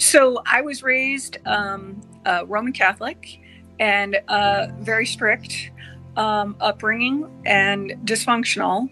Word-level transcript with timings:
So 0.00 0.42
I 0.46 0.62
was 0.62 0.82
raised 0.82 1.36
um, 1.44 2.00
uh, 2.24 2.44
Roman 2.46 2.72
Catholic 2.72 3.38
and 3.78 4.16
uh, 4.28 4.68
very 4.78 5.04
strict 5.04 5.72
um, 6.16 6.56
upbringing 6.58 7.30
and 7.44 7.90
dysfunctional. 8.06 8.88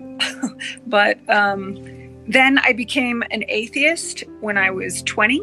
but 0.86 1.18
um, 1.30 1.76
then 2.28 2.58
I 2.58 2.74
became 2.74 3.24
an 3.30 3.42
atheist 3.48 4.24
when 4.40 4.58
I 4.58 4.70
was 4.70 5.02
20. 5.04 5.40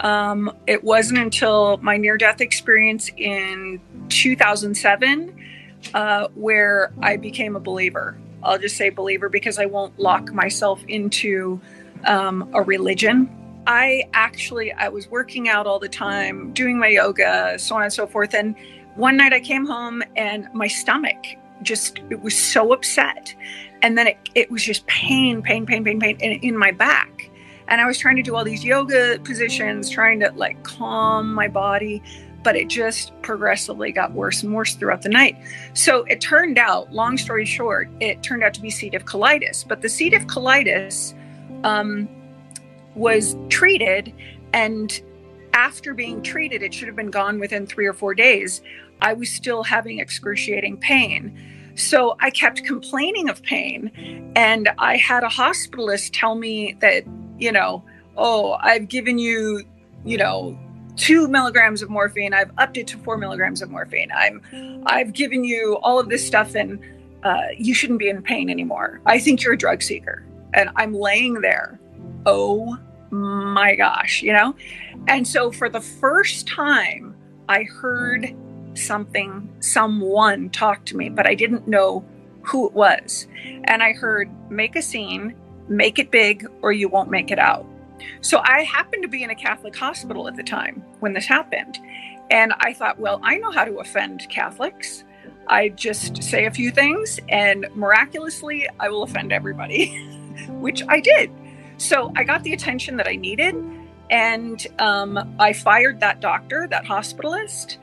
Um, 0.00 0.54
it 0.66 0.84
wasn't 0.84 1.20
until 1.20 1.78
my 1.78 1.96
near 1.96 2.18
death 2.18 2.42
experience 2.42 3.10
in 3.16 3.80
2007 4.10 5.42
uh, 5.94 6.28
where 6.34 6.92
I 7.00 7.16
became 7.16 7.56
a 7.56 7.60
believer. 7.60 8.18
I'll 8.42 8.58
just 8.58 8.76
say 8.76 8.90
believer 8.90 9.30
because 9.30 9.58
I 9.58 9.64
won't 9.64 9.98
lock 9.98 10.34
myself 10.34 10.84
into 10.86 11.62
um, 12.04 12.50
a 12.52 12.60
religion. 12.60 13.39
I 13.66 14.04
actually 14.14 14.72
I 14.72 14.88
was 14.88 15.08
working 15.08 15.48
out 15.48 15.66
all 15.66 15.78
the 15.78 15.88
time, 15.88 16.52
doing 16.52 16.78
my 16.78 16.88
yoga, 16.88 17.58
so 17.58 17.76
on 17.76 17.82
and 17.82 17.92
so 17.92 18.06
forth. 18.06 18.34
And 18.34 18.56
one 18.96 19.16
night 19.16 19.32
I 19.32 19.40
came 19.40 19.66
home 19.66 20.02
and 20.16 20.48
my 20.54 20.66
stomach 20.66 21.24
just 21.62 22.00
it 22.10 22.22
was 22.22 22.36
so 22.36 22.72
upset, 22.72 23.34
and 23.82 23.96
then 23.98 24.06
it 24.08 24.18
it 24.34 24.50
was 24.50 24.64
just 24.64 24.86
pain, 24.86 25.42
pain, 25.42 25.66
pain, 25.66 25.84
pain, 25.84 26.00
pain 26.00 26.16
in, 26.20 26.32
in 26.40 26.56
my 26.56 26.70
back. 26.70 27.30
And 27.68 27.80
I 27.80 27.86
was 27.86 27.98
trying 27.98 28.16
to 28.16 28.22
do 28.22 28.34
all 28.34 28.44
these 28.44 28.64
yoga 28.64 29.20
positions, 29.22 29.90
trying 29.90 30.18
to 30.20 30.32
like 30.34 30.62
calm 30.64 31.32
my 31.32 31.46
body 31.46 32.02
but 32.42 32.56
it 32.56 32.68
just 32.68 33.12
progressively 33.22 33.92
got 33.92 34.12
worse 34.12 34.42
and 34.42 34.54
worse 34.54 34.74
throughout 34.74 35.02
the 35.02 35.08
night. 35.08 35.36
So 35.74 36.04
it 36.04 36.20
turned 36.20 36.58
out, 36.58 36.92
long 36.92 37.18
story 37.18 37.44
short, 37.44 37.88
it 38.00 38.22
turned 38.22 38.42
out 38.42 38.54
to 38.54 38.60
be 38.60 38.70
C. 38.70 38.90
diff 38.90 39.04
colitis. 39.04 39.66
But 39.66 39.82
the 39.82 39.88
C. 39.88 40.10
diff 40.10 40.26
colitis 40.26 41.14
um, 41.64 42.08
was 43.00 43.34
treated, 43.48 44.12
and 44.52 45.00
after 45.54 45.94
being 45.94 46.22
treated, 46.22 46.62
it 46.62 46.72
should 46.74 46.86
have 46.86 46.96
been 46.96 47.10
gone 47.10 47.40
within 47.40 47.66
three 47.66 47.86
or 47.86 47.94
four 47.94 48.14
days. 48.14 48.60
I 49.00 49.14
was 49.14 49.30
still 49.30 49.62
having 49.62 49.98
excruciating 49.98 50.76
pain. 50.76 51.72
So 51.74 52.16
I 52.20 52.28
kept 52.28 52.62
complaining 52.64 53.30
of 53.30 53.42
pain, 53.42 54.32
and 54.36 54.68
I 54.78 54.98
had 54.98 55.24
a 55.24 55.28
hospitalist 55.28 56.10
tell 56.12 56.34
me 56.34 56.76
that, 56.80 57.04
you 57.38 57.50
know, 57.50 57.82
oh, 58.18 58.52
I've 58.60 58.88
given 58.88 59.18
you, 59.18 59.62
you 60.04 60.18
know, 60.18 60.58
two 60.96 61.26
milligrams 61.26 61.80
of 61.80 61.88
morphine. 61.88 62.34
I've 62.34 62.50
upped 62.58 62.76
it 62.76 62.86
to 62.88 62.98
four 62.98 63.16
milligrams 63.16 63.62
of 63.62 63.70
morphine. 63.70 64.10
I'm, 64.14 64.82
I've 64.86 65.14
given 65.14 65.42
you 65.42 65.78
all 65.82 65.98
of 65.98 66.10
this 66.10 66.26
stuff, 66.26 66.54
and 66.54 66.78
uh, 67.22 67.46
you 67.56 67.72
shouldn't 67.72 67.98
be 67.98 68.10
in 68.10 68.20
pain 68.22 68.50
anymore. 68.50 69.00
I 69.06 69.20
think 69.20 69.42
you're 69.42 69.54
a 69.54 69.58
drug 69.58 69.82
seeker, 69.82 70.22
and 70.52 70.68
I'm 70.76 70.92
laying 70.92 71.40
there. 71.40 71.80
Oh 72.26 72.78
my 73.10 73.74
gosh, 73.74 74.22
you 74.22 74.32
know. 74.32 74.54
And 75.08 75.26
so 75.26 75.50
for 75.50 75.68
the 75.68 75.80
first 75.80 76.46
time, 76.46 77.16
I 77.48 77.64
heard 77.64 78.34
something, 78.74 79.48
someone 79.60 80.50
talk 80.50 80.84
to 80.86 80.96
me, 80.96 81.08
but 81.08 81.26
I 81.26 81.34
didn't 81.34 81.66
know 81.66 82.04
who 82.42 82.66
it 82.66 82.72
was. 82.72 83.26
And 83.64 83.82
I 83.82 83.92
heard, 83.92 84.30
make 84.50 84.76
a 84.76 84.82
scene, 84.82 85.34
make 85.68 85.98
it 85.98 86.10
big, 86.10 86.46
or 86.62 86.72
you 86.72 86.88
won't 86.88 87.10
make 87.10 87.30
it 87.30 87.38
out. 87.38 87.66
So 88.20 88.40
I 88.44 88.62
happened 88.62 89.02
to 89.02 89.08
be 89.08 89.22
in 89.22 89.30
a 89.30 89.34
Catholic 89.34 89.76
hospital 89.76 90.28
at 90.28 90.36
the 90.36 90.42
time 90.42 90.82
when 91.00 91.12
this 91.12 91.26
happened. 91.26 91.78
And 92.30 92.54
I 92.60 92.72
thought, 92.72 92.98
well, 92.98 93.20
I 93.22 93.36
know 93.38 93.50
how 93.50 93.64
to 93.64 93.78
offend 93.78 94.28
Catholics. 94.28 95.04
I 95.48 95.70
just 95.70 96.22
say 96.22 96.46
a 96.46 96.50
few 96.50 96.70
things 96.70 97.18
and 97.28 97.66
miraculously 97.74 98.68
I 98.78 98.88
will 98.88 99.02
offend 99.02 99.32
everybody, 99.32 99.98
which 100.48 100.82
I 100.88 101.00
did. 101.00 101.30
So 101.80 102.12
I 102.14 102.24
got 102.24 102.42
the 102.42 102.52
attention 102.52 102.96
that 102.96 103.08
I 103.08 103.16
needed. 103.16 103.54
And 104.10 104.66
um, 104.78 105.36
I 105.38 105.52
fired 105.52 106.00
that 106.00 106.20
doctor, 106.20 106.66
that 106.68 106.84
hospitalist. 106.84 107.78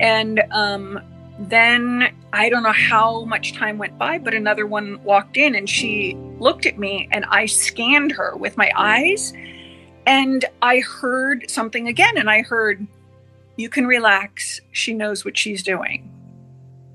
And 0.00 0.42
um, 0.52 1.00
then 1.38 2.14
I 2.32 2.48
don't 2.48 2.62
know 2.62 2.72
how 2.72 3.24
much 3.24 3.52
time 3.52 3.78
went 3.78 3.98
by, 3.98 4.18
but 4.18 4.32
another 4.32 4.66
one 4.66 5.02
walked 5.02 5.36
in 5.36 5.54
and 5.54 5.68
she 5.68 6.16
looked 6.38 6.66
at 6.66 6.78
me 6.78 7.08
and 7.10 7.24
I 7.28 7.46
scanned 7.46 8.12
her 8.12 8.36
with 8.36 8.56
my 8.56 8.70
eyes 8.76 9.32
and 10.06 10.44
I 10.62 10.80
heard 10.80 11.48
something 11.48 11.86
again, 11.86 12.16
and 12.16 12.28
I 12.28 12.42
heard, 12.42 12.84
You 13.56 13.68
can 13.68 13.86
relax. 13.86 14.60
She 14.72 14.94
knows 14.94 15.24
what 15.24 15.38
she's 15.38 15.62
doing. 15.62 16.10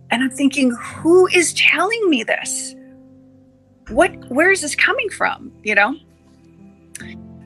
And 0.09 0.23
I'm 0.23 0.29
thinking, 0.29 0.71
Who 0.71 1.27
is 1.27 1.53
telling 1.53 2.09
me 2.09 2.23
this? 2.23 2.75
What, 3.89 4.11
where 4.29 4.51
is 4.51 4.61
this 4.61 4.75
coming 4.75 5.09
from? 5.09 5.53
You 5.63 5.75
know? 5.75 5.95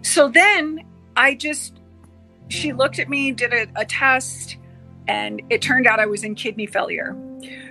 So 0.01 0.29
then 0.29 0.85
I 1.16 1.35
just, 1.35 1.79
she 2.50 2.73
looked 2.73 3.00
at 3.00 3.09
me, 3.09 3.31
did 3.31 3.53
a, 3.53 3.67
a 3.75 3.85
test, 3.85 4.57
and 5.07 5.41
it 5.50 5.62
turned 5.62 5.88
out 5.88 6.00
I 6.00 6.06
was 6.06 6.23
in 6.23 6.35
kidney 6.35 6.66
failure. 6.66 7.16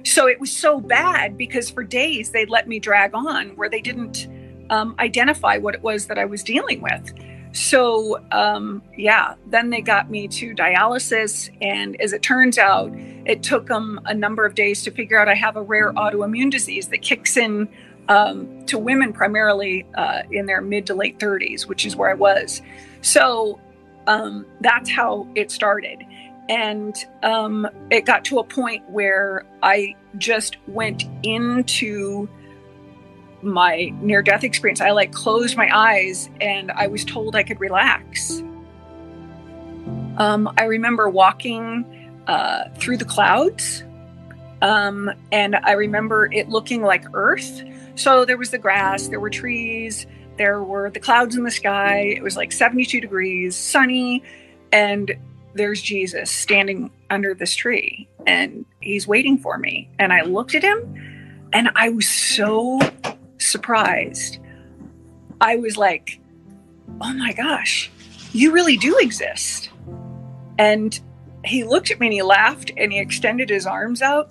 So 0.04 0.26
it 0.26 0.40
was 0.40 0.50
so 0.50 0.80
bad 0.80 1.36
because 1.36 1.70
for 1.70 1.84
days 1.84 2.30
they 2.30 2.46
let 2.46 2.68
me 2.68 2.78
drag 2.78 3.14
on 3.14 3.50
where 3.56 3.68
they 3.68 3.80
didn't 3.80 4.28
um, 4.70 4.94
identify 4.98 5.58
what 5.58 5.74
it 5.74 5.82
was 5.82 6.06
that 6.06 6.18
I 6.18 6.24
was 6.24 6.42
dealing 6.42 6.80
with. 6.80 7.12
So, 7.52 8.24
um, 8.30 8.80
yeah, 8.96 9.34
then 9.48 9.70
they 9.70 9.80
got 9.80 10.08
me 10.08 10.28
to 10.28 10.54
dialysis. 10.54 11.50
And 11.60 12.00
as 12.00 12.12
it 12.12 12.22
turns 12.22 12.58
out, 12.58 12.92
it 13.26 13.42
took 13.42 13.66
them 13.66 14.00
a 14.04 14.14
number 14.14 14.46
of 14.46 14.54
days 14.54 14.84
to 14.84 14.90
figure 14.90 15.18
out 15.18 15.28
I 15.28 15.34
have 15.34 15.56
a 15.56 15.62
rare 15.62 15.92
autoimmune 15.94 16.50
disease 16.50 16.88
that 16.88 17.02
kicks 17.02 17.36
in 17.36 17.68
um, 18.10 18.66
to 18.66 18.76
women 18.76 19.12
primarily 19.12 19.86
uh, 19.94 20.22
in 20.30 20.44
their 20.44 20.60
mid 20.60 20.86
to 20.86 20.94
late 20.94 21.18
30s, 21.18 21.66
which 21.66 21.86
is 21.86 21.94
where 21.96 22.10
I 22.10 22.14
was. 22.14 22.60
So 23.02 23.60
um, 24.06 24.44
that's 24.60 24.90
how 24.90 25.28
it 25.36 25.50
started. 25.50 26.02
And 26.48 26.96
um, 27.22 27.68
it 27.90 28.04
got 28.04 28.24
to 28.26 28.40
a 28.40 28.44
point 28.44 28.88
where 28.90 29.46
I 29.62 29.94
just 30.18 30.56
went 30.66 31.04
into 31.22 32.28
my 33.42 33.92
near 34.00 34.22
death 34.22 34.42
experience, 34.42 34.80
I 34.80 34.90
like 34.90 35.12
closed 35.12 35.56
my 35.56 35.70
eyes 35.72 36.28
and 36.40 36.70
I 36.72 36.88
was 36.88 37.04
told 37.04 37.36
I 37.36 37.44
could 37.44 37.60
relax. 37.60 38.42
Um, 40.18 40.52
I 40.58 40.64
remember 40.64 41.08
walking 41.08 41.86
uh, 42.26 42.64
through 42.76 42.98
the 42.98 43.04
clouds, 43.04 43.84
um, 44.62 45.10
and 45.32 45.56
I 45.56 45.72
remember 45.72 46.32
it 46.32 46.48
looking 46.48 46.82
like 46.82 47.04
Earth. 47.14 47.62
So 47.94 48.24
there 48.24 48.36
was 48.36 48.50
the 48.50 48.58
grass, 48.58 49.08
there 49.08 49.20
were 49.20 49.30
trees, 49.30 50.06
there 50.36 50.62
were 50.62 50.90
the 50.90 51.00
clouds 51.00 51.36
in 51.36 51.44
the 51.44 51.50
sky. 51.50 52.00
It 52.00 52.22
was 52.22 52.36
like 52.36 52.52
72 52.52 53.00
degrees, 53.00 53.56
sunny, 53.56 54.22
and 54.72 55.12
there's 55.54 55.82
Jesus 55.82 56.30
standing 56.30 56.90
under 57.10 57.34
this 57.34 57.54
tree, 57.54 58.08
and 58.26 58.64
he's 58.80 59.06
waiting 59.06 59.36
for 59.36 59.58
me. 59.58 59.90
And 59.98 60.12
I 60.12 60.22
looked 60.22 60.54
at 60.54 60.62
him, 60.62 61.48
and 61.52 61.70
I 61.74 61.90
was 61.90 62.08
so 62.08 62.80
surprised. 63.38 64.38
I 65.40 65.56
was 65.56 65.76
like, 65.76 66.20
oh 67.00 67.12
my 67.14 67.32
gosh, 67.32 67.90
you 68.32 68.52
really 68.52 68.76
do 68.76 68.96
exist. 68.98 69.70
And 70.58 70.98
he 71.44 71.64
looked 71.64 71.90
at 71.90 71.98
me 71.98 72.08
and 72.08 72.14
he 72.14 72.22
laughed 72.22 72.70
and 72.76 72.92
he 72.92 72.98
extended 73.00 73.48
his 73.48 73.66
arms 73.66 74.02
out. 74.02 74.30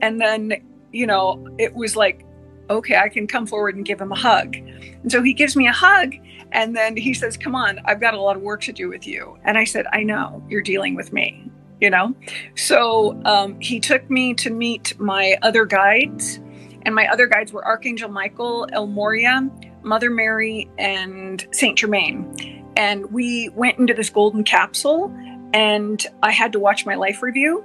And 0.00 0.20
then, 0.20 0.62
you 0.92 1.06
know, 1.06 1.46
it 1.58 1.74
was 1.74 1.96
like, 1.96 2.24
okay, 2.68 2.96
I 2.96 3.08
can 3.08 3.26
come 3.26 3.46
forward 3.46 3.76
and 3.76 3.84
give 3.84 4.00
him 4.00 4.12
a 4.12 4.16
hug. 4.16 4.56
And 4.56 5.10
so 5.10 5.22
he 5.22 5.32
gives 5.32 5.56
me 5.56 5.66
a 5.66 5.72
hug 5.72 6.14
and 6.52 6.76
then 6.76 6.96
he 6.96 7.14
says, 7.14 7.36
come 7.36 7.54
on, 7.54 7.80
I've 7.84 8.00
got 8.00 8.14
a 8.14 8.20
lot 8.20 8.36
of 8.36 8.42
work 8.42 8.62
to 8.62 8.72
do 8.72 8.88
with 8.88 9.06
you. 9.06 9.38
And 9.44 9.58
I 9.58 9.64
said, 9.64 9.86
I 9.92 10.02
know, 10.02 10.44
you're 10.48 10.62
dealing 10.62 10.94
with 10.94 11.12
me, 11.12 11.50
you 11.80 11.90
know? 11.90 12.14
So 12.56 13.20
um, 13.24 13.60
he 13.60 13.80
took 13.80 14.08
me 14.08 14.34
to 14.34 14.50
meet 14.50 14.98
my 15.00 15.36
other 15.42 15.64
guides 15.64 16.40
and 16.82 16.94
my 16.94 17.06
other 17.08 17.26
guides 17.26 17.52
were 17.52 17.64
Archangel 17.64 18.08
Michael, 18.08 18.66
El 18.72 18.86
Morya, 18.86 19.48
Mother 19.82 20.10
Mary, 20.10 20.68
and 20.78 21.46
Saint 21.52 21.78
Germain. 21.78 22.72
And 22.76 23.12
we 23.12 23.48
went 23.50 23.78
into 23.78 23.94
this 23.94 24.10
golden 24.10 24.44
capsule, 24.44 25.14
and 25.52 26.04
I 26.22 26.30
had 26.30 26.52
to 26.52 26.58
watch 26.58 26.86
my 26.86 26.94
life 26.94 27.22
review. 27.22 27.64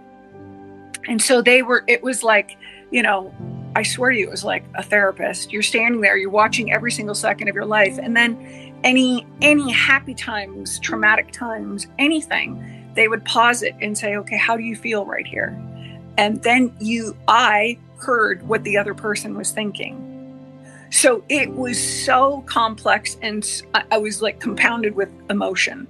And 1.07 1.21
so 1.21 1.41
they 1.41 1.61
were, 1.61 1.83
it 1.87 2.03
was 2.03 2.23
like, 2.23 2.57
you 2.91 3.01
know, 3.01 3.33
I 3.75 3.83
swear 3.83 4.11
to 4.11 4.17
you, 4.17 4.27
it 4.27 4.31
was 4.31 4.43
like 4.43 4.63
a 4.75 4.83
therapist. 4.83 5.51
You're 5.51 5.61
standing 5.61 6.01
there, 6.01 6.17
you're 6.17 6.29
watching 6.29 6.71
every 6.71 6.91
single 6.91 7.15
second 7.15 7.49
of 7.49 7.55
your 7.55 7.65
life. 7.65 7.99
And 8.01 8.15
then 8.15 8.73
any 8.83 9.25
any 9.41 9.71
happy 9.71 10.13
times, 10.13 10.79
traumatic 10.79 11.31
times, 11.31 11.87
anything, 11.99 12.91
they 12.95 13.07
would 13.07 13.25
pause 13.25 13.63
it 13.63 13.75
and 13.81 13.97
say, 13.97 14.15
okay, 14.15 14.37
how 14.37 14.55
do 14.55 14.63
you 14.63 14.75
feel 14.75 15.05
right 15.05 15.27
here? 15.27 15.59
And 16.17 16.41
then 16.43 16.73
you, 16.79 17.17
I 17.27 17.77
heard 17.97 18.47
what 18.47 18.63
the 18.63 18.77
other 18.77 18.93
person 18.93 19.35
was 19.35 19.51
thinking. 19.51 20.01
So 20.91 21.23
it 21.27 21.51
was 21.51 21.81
so 21.81 22.43
complex 22.45 23.17
and 23.21 23.45
I 23.91 23.97
was 23.97 24.21
like 24.21 24.39
compounded 24.39 24.95
with 24.95 25.09
emotion, 25.29 25.87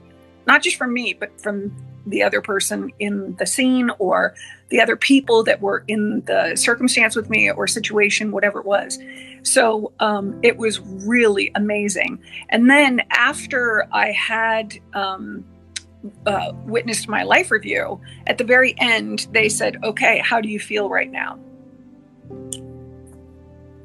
not 0.47 0.63
just 0.63 0.77
from 0.77 0.93
me, 0.93 1.13
but 1.13 1.39
from 1.39 1.75
the 2.05 2.23
other 2.23 2.41
person 2.41 2.91
in 2.99 3.35
the 3.37 3.45
scene 3.45 3.89
or 3.99 4.35
the 4.69 4.79
other 4.79 4.95
people 4.95 5.43
that 5.43 5.61
were 5.61 5.83
in 5.87 6.21
the 6.25 6.55
circumstance 6.55 7.15
with 7.15 7.29
me 7.29 7.51
or 7.51 7.67
situation, 7.67 8.31
whatever 8.31 8.59
it 8.59 8.65
was. 8.65 8.99
So 9.43 9.91
um, 9.99 10.39
it 10.43 10.57
was 10.57 10.79
really 10.79 11.51
amazing. 11.55 12.21
And 12.49 12.69
then 12.69 13.01
after 13.11 13.87
I 13.91 14.11
had 14.11 14.79
um, 14.93 15.45
uh, 16.25 16.51
witnessed 16.65 17.07
my 17.07 17.23
life 17.23 17.51
review, 17.51 18.01
at 18.27 18.37
the 18.37 18.43
very 18.43 18.75
end, 18.79 19.27
they 19.31 19.49
said, 19.49 19.77
Okay, 19.83 20.19
how 20.19 20.41
do 20.41 20.49
you 20.49 20.59
feel 20.59 20.89
right 20.89 21.11
now? 21.11 21.39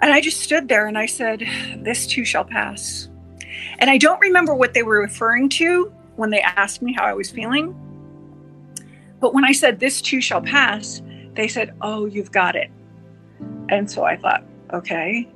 And 0.02 0.12
I 0.14 0.22
just 0.22 0.40
stood 0.40 0.68
there 0.68 0.86
and 0.86 0.96
I 0.96 1.06
said, 1.06 1.40
This 1.78 2.06
too 2.06 2.24
shall 2.24 2.44
pass. 2.44 3.08
And 3.78 3.90
I 3.90 3.98
don't 3.98 4.20
remember 4.20 4.54
what 4.54 4.72
they 4.72 4.82
were 4.82 5.00
referring 5.00 5.48
to 5.50 5.92
when 6.16 6.30
they 6.30 6.40
asked 6.40 6.80
me 6.80 6.92
how 6.92 7.04
I 7.04 7.14
was 7.14 7.30
feeling. 7.30 7.74
But 9.20 9.34
when 9.34 9.44
I 9.44 9.52
said, 9.52 9.80
This 9.80 10.00
too 10.00 10.20
shall 10.20 10.40
pass, 10.40 11.02
they 11.34 11.48
said, 11.48 11.74
Oh, 11.80 12.06
you've 12.06 12.32
got 12.32 12.56
it. 12.56 12.70
And 13.68 13.90
so 13.90 14.04
I 14.04 14.16
thought, 14.16 14.44
Okay, 14.72 15.28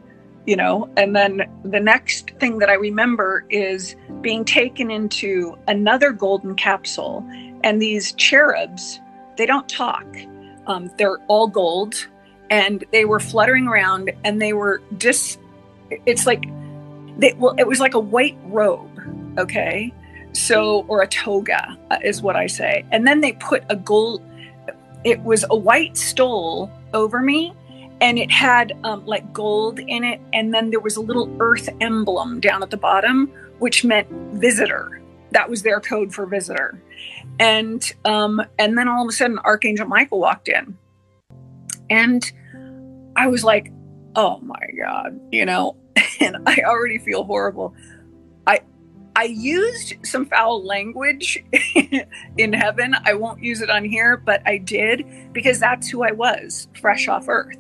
you 0.47 0.57
know. 0.57 0.89
And 0.97 1.15
then 1.15 1.43
the 1.65 1.81
next 1.81 2.31
thing 2.41 2.59
that 2.59 2.71
I 2.71 2.75
remember 2.75 3.45
is 3.51 3.97
being 4.21 4.45
taken 4.45 4.91
into 4.91 5.57
another 5.69 6.13
golden 6.13 6.55
capsule. 6.55 7.25
And 7.63 7.81
these 7.81 8.13
cherubs, 8.13 9.01
they 9.37 9.47
don't 9.47 9.69
talk, 9.69 10.07
um, 10.67 10.91
they're 10.99 11.19
all 11.29 11.47
gold. 11.47 11.95
And 12.51 12.85
they 12.93 13.05
were 13.05 13.21
fluttering 13.21 13.67
around 13.67 14.13
and 14.23 14.41
they 14.41 14.53
were 14.53 14.83
just, 14.99 15.39
it's 16.07 16.27
like, 16.27 16.45
they, 17.19 17.33
well, 17.35 17.55
it 17.59 17.67
was 17.67 17.81
like 17.81 17.95
a 17.95 18.01
white 18.01 18.37
robe, 18.45 19.01
okay? 19.39 19.93
So, 20.35 20.85
or 20.89 21.03
a 21.03 21.07
toga 21.07 21.79
uh, 21.91 21.99
is 22.05 22.21
what 22.21 22.37
I 22.37 22.47
say. 22.47 22.85
And 22.91 23.07
then 23.07 23.21
they 23.21 23.33
put 23.33 23.63
a 23.69 23.77
gold, 23.77 24.23
it 25.05 25.21
was 25.23 25.45
a 25.49 25.57
white 25.57 25.97
stole 25.97 26.71
over 26.93 27.21
me 27.23 27.55
and 28.01 28.19
it 28.19 28.31
had 28.31 28.73
um, 28.85 29.07
like 29.07 29.33
gold 29.33 29.79
in 29.79 30.05
it. 30.05 30.21
And 30.33 30.53
then 30.53 30.71
there 30.71 30.81
was 30.81 30.97
a 30.97 31.01
little 31.01 31.35
earth 31.41 31.69
emblem 31.81 32.41
down 32.41 32.63
at 32.63 32.71
the 32.71 32.77
bottom, 32.77 33.33
which 33.61 33.85
meant 33.85 34.09
visitor. 34.35 35.01
That 35.31 35.49
was 35.49 35.63
their 35.63 35.81
code 35.81 36.13
for 36.13 36.27
visitor. 36.27 36.81
And, 37.39 37.93
um, 38.05 38.43
and 38.59 38.77
then 38.77 38.89
all 38.89 39.03
of 39.03 39.09
a 39.09 39.13
sudden, 39.13 39.39
Archangel 39.39 39.87
Michael 39.87 40.21
walked 40.21 40.49
in. 40.49 40.77
And 41.91 42.31
I 43.17 43.29
was 43.29 43.45
like, 43.45 43.73
oh 44.17 44.39
my 44.41 44.71
God, 44.79 45.21
you 45.33 45.45
know, 45.45 45.77
and 46.21 46.37
I 46.47 46.59
already 46.67 46.99
feel 46.99 47.25
horrible. 47.25 47.75
I 48.47 48.61
used 49.23 49.95
some 50.05 50.27
foul 50.27 50.65
language 50.65 51.43
in 52.37 52.53
heaven. 52.53 52.97
I 53.05 53.15
won't 53.15 53.43
use 53.43 53.61
it 53.61 53.71
on 53.71 53.85
here, 53.85 54.17
but 54.17 54.43
I 54.45 54.59
did 54.59 55.07
because 55.33 55.61
that's 55.61 55.89
who 55.89 56.03
I 56.03 56.11
was, 56.11 56.69
fresh 56.81 57.07
off 57.07 57.29
earth. 57.29 57.57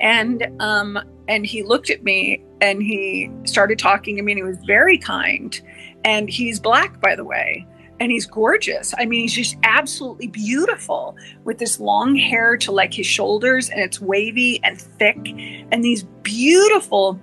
And 0.00 0.46
um 0.60 0.98
and 1.28 1.46
he 1.46 1.62
looked 1.62 1.90
at 1.90 2.02
me 2.02 2.42
and 2.60 2.82
he 2.82 3.30
started 3.44 3.78
talking 3.78 4.16
to 4.16 4.22
me 4.22 4.32
and 4.32 4.38
he 4.38 4.42
was 4.42 4.58
very 4.66 4.98
kind. 4.98 5.60
And 6.04 6.28
he's 6.28 6.58
black 6.58 7.00
by 7.00 7.14
the 7.14 7.24
way, 7.24 7.66
and 8.00 8.10
he's 8.10 8.26
gorgeous. 8.26 8.92
I 8.98 9.04
mean, 9.04 9.22
he's 9.22 9.34
just 9.34 9.56
absolutely 9.62 10.28
beautiful 10.28 11.16
with 11.44 11.58
this 11.58 11.78
long 11.78 12.16
hair 12.16 12.56
to 12.56 12.72
like 12.72 12.92
his 12.92 13.06
shoulders 13.06 13.70
and 13.70 13.80
it's 13.80 14.00
wavy 14.00 14.60
and 14.64 14.80
thick 14.80 15.28
and 15.70 15.84
these 15.84 16.02
beautiful 16.22 17.20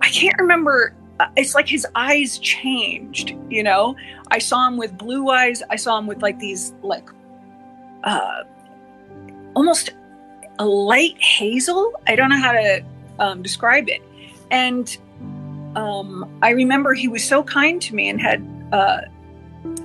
I 0.00 0.08
can't 0.10 0.38
remember 0.38 0.94
it's 1.36 1.54
like 1.54 1.68
his 1.68 1.86
eyes 1.94 2.38
changed 2.38 3.36
you 3.50 3.62
know? 3.62 3.96
I 4.30 4.38
saw 4.38 4.66
him 4.66 4.76
with 4.76 4.96
blue 4.98 5.30
eyes. 5.30 5.62
I 5.70 5.76
saw 5.76 5.98
him 5.98 6.06
with 6.06 6.22
like 6.22 6.38
these 6.38 6.74
like 6.82 7.08
uh 8.04 8.42
almost 9.54 9.90
a 10.58 10.66
light 10.66 11.20
hazel. 11.22 11.92
I 12.06 12.16
don't 12.16 12.30
know 12.30 12.40
how 12.40 12.52
to 12.52 12.84
um, 13.18 13.42
describe 13.42 13.88
it. 13.88 14.02
And 14.50 14.96
um 15.76 16.38
i 16.42 16.50
remember 16.50 16.94
he 16.94 17.06
was 17.06 17.22
so 17.22 17.42
kind 17.42 17.82
to 17.82 17.94
me 17.94 18.08
and 18.08 18.18
had 18.18 18.40
uh 18.72 19.02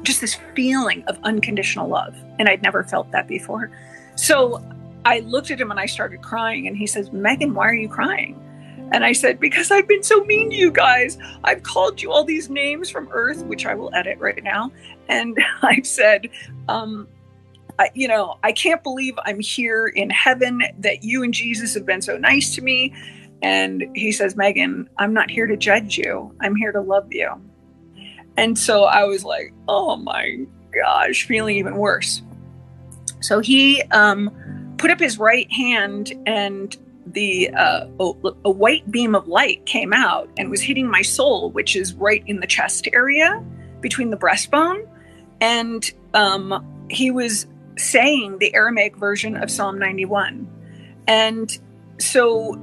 just 0.03 0.21
this 0.21 0.37
feeling 0.55 1.03
of 1.07 1.19
unconditional 1.23 1.87
love 1.87 2.15
and 2.39 2.47
i'd 2.47 2.63
never 2.63 2.83
felt 2.83 3.11
that 3.11 3.27
before. 3.27 3.69
So 4.15 4.63
i 5.03 5.19
looked 5.19 5.51
at 5.51 5.59
him 5.59 5.69
and 5.69 5.79
i 5.79 5.85
started 5.85 6.21
crying 6.21 6.67
and 6.67 6.77
he 6.77 6.87
says 6.87 7.11
megan 7.11 7.53
why 7.53 7.67
are 7.67 7.73
you 7.73 7.89
crying 7.89 8.39
and 8.91 9.05
I 9.05 9.13
said, 9.13 9.39
Because 9.39 9.71
I've 9.71 9.87
been 9.87 10.03
so 10.03 10.23
mean 10.25 10.49
to 10.49 10.55
you 10.55 10.71
guys. 10.71 11.17
I've 11.43 11.63
called 11.63 12.01
you 12.01 12.11
all 12.11 12.23
these 12.23 12.49
names 12.49 12.89
from 12.89 13.09
Earth, 13.11 13.43
which 13.45 13.65
I 13.65 13.73
will 13.73 13.93
edit 13.93 14.19
right 14.19 14.43
now. 14.43 14.71
And 15.07 15.37
I've 15.61 15.87
said, 15.87 16.29
um, 16.67 17.07
I, 17.79 17.89
you 17.93 18.07
know, 18.07 18.37
I 18.43 18.51
can't 18.51 18.83
believe 18.83 19.17
I'm 19.25 19.39
here 19.39 19.87
in 19.87 20.09
heaven, 20.09 20.61
that 20.79 21.03
you 21.03 21.23
and 21.23 21.33
Jesus 21.33 21.73
have 21.73 21.85
been 21.85 22.01
so 22.01 22.17
nice 22.17 22.53
to 22.55 22.61
me. 22.61 22.93
And 23.41 23.85
he 23.95 24.11
says, 24.11 24.35
Megan, 24.35 24.89
I'm 24.97 25.13
not 25.13 25.31
here 25.31 25.47
to 25.47 25.57
judge 25.57 25.97
you, 25.97 26.35
I'm 26.41 26.55
here 26.55 26.71
to 26.71 26.81
love 26.81 27.07
you. 27.11 27.29
And 28.37 28.57
so 28.57 28.83
I 28.83 29.03
was 29.05 29.23
like, 29.23 29.53
oh 29.67 29.95
my 29.95 30.45
gosh, 30.73 31.25
feeling 31.25 31.57
even 31.57 31.77
worse. 31.77 32.21
So 33.19 33.39
he 33.39 33.81
um, 33.91 34.73
put 34.77 34.91
up 34.91 34.99
his 34.99 35.17
right 35.17 35.51
hand 35.51 36.13
and 36.25 36.75
the 37.05 37.49
uh, 37.49 37.87
a, 37.99 38.51
white 38.51 38.89
beam 38.91 39.15
of 39.15 39.27
light 39.27 39.65
came 39.65 39.93
out 39.93 40.29
and 40.37 40.49
was 40.49 40.61
hitting 40.61 40.87
my 40.87 41.01
soul, 41.01 41.51
which 41.51 41.75
is 41.75 41.93
right 41.95 42.23
in 42.27 42.39
the 42.39 42.47
chest 42.47 42.87
area 42.93 43.43
between 43.81 44.09
the 44.09 44.17
breastbone. 44.17 44.87
And 45.39 45.91
um, 46.13 46.85
he 46.89 47.11
was 47.11 47.47
saying 47.77 48.37
the 48.37 48.53
Aramaic 48.53 48.95
version 48.97 49.35
of 49.35 49.49
Psalm 49.49 49.79
91. 49.79 50.47
And 51.07 51.57
so 51.99 52.59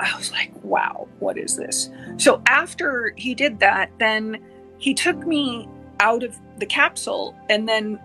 I 0.00 0.16
was 0.16 0.30
like, 0.32 0.52
wow, 0.62 1.08
what 1.18 1.36
is 1.36 1.56
this? 1.56 1.90
So 2.16 2.42
after 2.46 3.14
he 3.16 3.34
did 3.34 3.58
that, 3.60 3.90
then 3.98 4.38
he 4.78 4.94
took 4.94 5.26
me 5.26 5.68
out 6.00 6.22
of 6.22 6.36
the 6.58 6.66
capsule, 6.66 7.36
and 7.48 7.68
then 7.68 7.98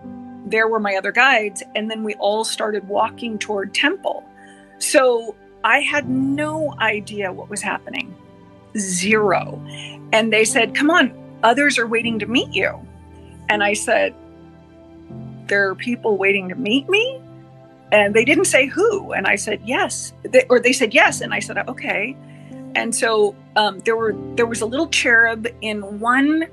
there 0.46 0.68
were 0.68 0.80
my 0.80 0.94
other 0.94 1.12
guides, 1.12 1.62
and 1.74 1.90
then 1.90 2.02
we 2.02 2.14
all 2.14 2.44
started 2.44 2.86
walking 2.88 3.38
toward 3.38 3.74
temple. 3.74 4.24
So 4.78 5.36
I 5.64 5.80
had 5.80 6.08
no 6.08 6.74
idea 6.78 7.32
what 7.32 7.50
was 7.50 7.62
happening. 7.62 8.14
Zero. 8.78 9.62
And 10.12 10.32
they 10.32 10.44
said, 10.44 10.74
Come 10.74 10.90
on, 10.90 11.12
others 11.42 11.78
are 11.78 11.86
waiting 11.86 12.18
to 12.20 12.26
meet 12.26 12.52
you. 12.54 12.78
And 13.48 13.62
I 13.62 13.74
said, 13.74 14.14
There 15.46 15.68
are 15.68 15.74
people 15.74 16.16
waiting 16.16 16.48
to 16.48 16.54
meet 16.54 16.88
me? 16.88 17.20
And 17.92 18.14
they 18.14 18.24
didn't 18.24 18.44
say 18.44 18.66
who. 18.66 19.12
And 19.12 19.26
I 19.26 19.36
said, 19.36 19.60
Yes. 19.64 20.12
They, 20.22 20.44
or 20.48 20.60
they 20.60 20.72
said, 20.72 20.94
Yes. 20.94 21.20
And 21.20 21.34
I 21.34 21.40
said, 21.40 21.58
Okay. 21.68 22.16
And 22.74 22.94
so 22.94 23.34
um, 23.56 23.80
there 23.80 23.96
were 23.96 24.14
there 24.36 24.46
was 24.46 24.60
a 24.60 24.66
little 24.66 24.88
cherub 24.88 25.46
in 25.60 26.00
one 26.00 26.46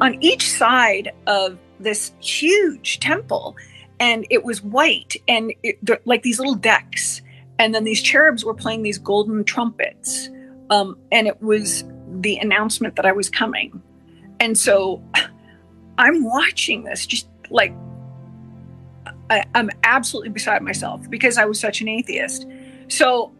on 0.00 0.22
each 0.22 0.48
side 0.48 1.12
of 1.26 1.58
this 1.80 2.12
huge 2.20 3.00
temple, 3.00 3.56
and 3.98 4.26
it 4.30 4.44
was 4.44 4.62
white 4.62 5.16
and 5.26 5.52
it, 5.62 6.06
like 6.06 6.22
these 6.22 6.38
little 6.38 6.54
decks 6.54 7.22
and 7.60 7.74
then 7.74 7.84
these 7.84 8.00
cherubs 8.00 8.42
were 8.42 8.54
playing 8.54 8.82
these 8.82 8.96
golden 8.96 9.44
trumpets. 9.44 10.30
Um, 10.70 10.98
and 11.12 11.26
it 11.28 11.40
was 11.42 11.84
the 12.08 12.38
announcement 12.38 12.96
that 12.96 13.06
i 13.06 13.12
was 13.12 13.28
coming. 13.28 13.80
And 14.40 14.58
so 14.58 15.02
i'm 15.98 16.24
watching 16.24 16.84
this 16.84 17.06
just 17.06 17.28
like 17.50 17.72
I, 19.28 19.44
i'm 19.54 19.70
absolutely 19.84 20.30
beside 20.30 20.62
myself 20.62 21.08
because 21.10 21.36
i 21.36 21.44
was 21.44 21.60
such 21.60 21.80
an 21.82 21.88
atheist. 21.88 22.46
So 22.88 23.32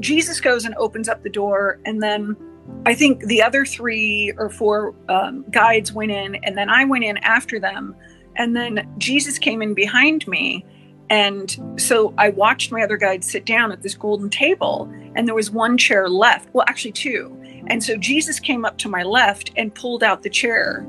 jesus 0.00 0.40
goes 0.40 0.64
and 0.64 0.74
opens 0.74 1.08
up 1.08 1.22
the 1.22 1.30
door 1.30 1.78
and 1.86 2.02
then 2.02 2.36
i 2.84 2.94
think 2.94 3.24
the 3.26 3.40
other 3.40 3.64
three 3.64 4.32
or 4.36 4.50
four 4.50 4.92
um, 5.08 5.44
guides 5.50 5.92
went 5.92 6.10
in 6.10 6.34
and 6.36 6.58
then 6.58 6.68
i 6.68 6.84
went 6.84 7.04
in 7.04 7.16
after 7.18 7.60
them. 7.60 7.94
And 8.34 8.56
then 8.56 8.92
jesus 8.98 9.38
came 9.38 9.62
in 9.62 9.74
behind 9.74 10.26
me 10.26 10.64
and 11.12 11.74
so 11.76 12.14
I 12.16 12.30
watched 12.30 12.72
my 12.72 12.80
other 12.80 12.96
guides 12.96 13.30
sit 13.30 13.44
down 13.44 13.70
at 13.70 13.82
this 13.82 13.94
golden 13.94 14.30
table, 14.30 14.90
and 15.14 15.28
there 15.28 15.34
was 15.34 15.50
one 15.50 15.76
chair 15.76 16.08
left. 16.08 16.48
Well, 16.54 16.64
actually, 16.66 16.92
two. 16.92 17.38
And 17.66 17.84
so 17.84 17.98
Jesus 17.98 18.40
came 18.40 18.64
up 18.64 18.78
to 18.78 18.88
my 18.88 19.02
left 19.02 19.50
and 19.54 19.74
pulled 19.74 20.02
out 20.02 20.22
the 20.22 20.30
chair 20.30 20.86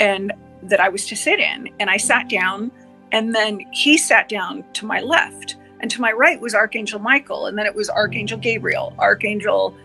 and 0.00 0.32
that 0.62 0.80
I 0.80 0.88
was 0.88 1.06
to 1.08 1.14
sit 1.16 1.38
in. 1.38 1.68
And 1.80 1.90
I 1.90 1.98
sat 1.98 2.30
down, 2.30 2.72
and 3.12 3.34
then 3.34 3.60
he 3.72 3.98
sat 3.98 4.30
down 4.30 4.64
to 4.72 4.86
my 4.86 5.00
left. 5.00 5.56
And 5.80 5.90
to 5.90 6.00
my 6.00 6.12
right 6.12 6.40
was 6.40 6.54
Archangel 6.54 6.98
Michael, 6.98 7.44
and 7.44 7.58
then 7.58 7.66
it 7.66 7.74
was 7.74 7.90
Archangel 7.90 8.38
Gabriel, 8.38 8.94
Archangel 8.98 9.76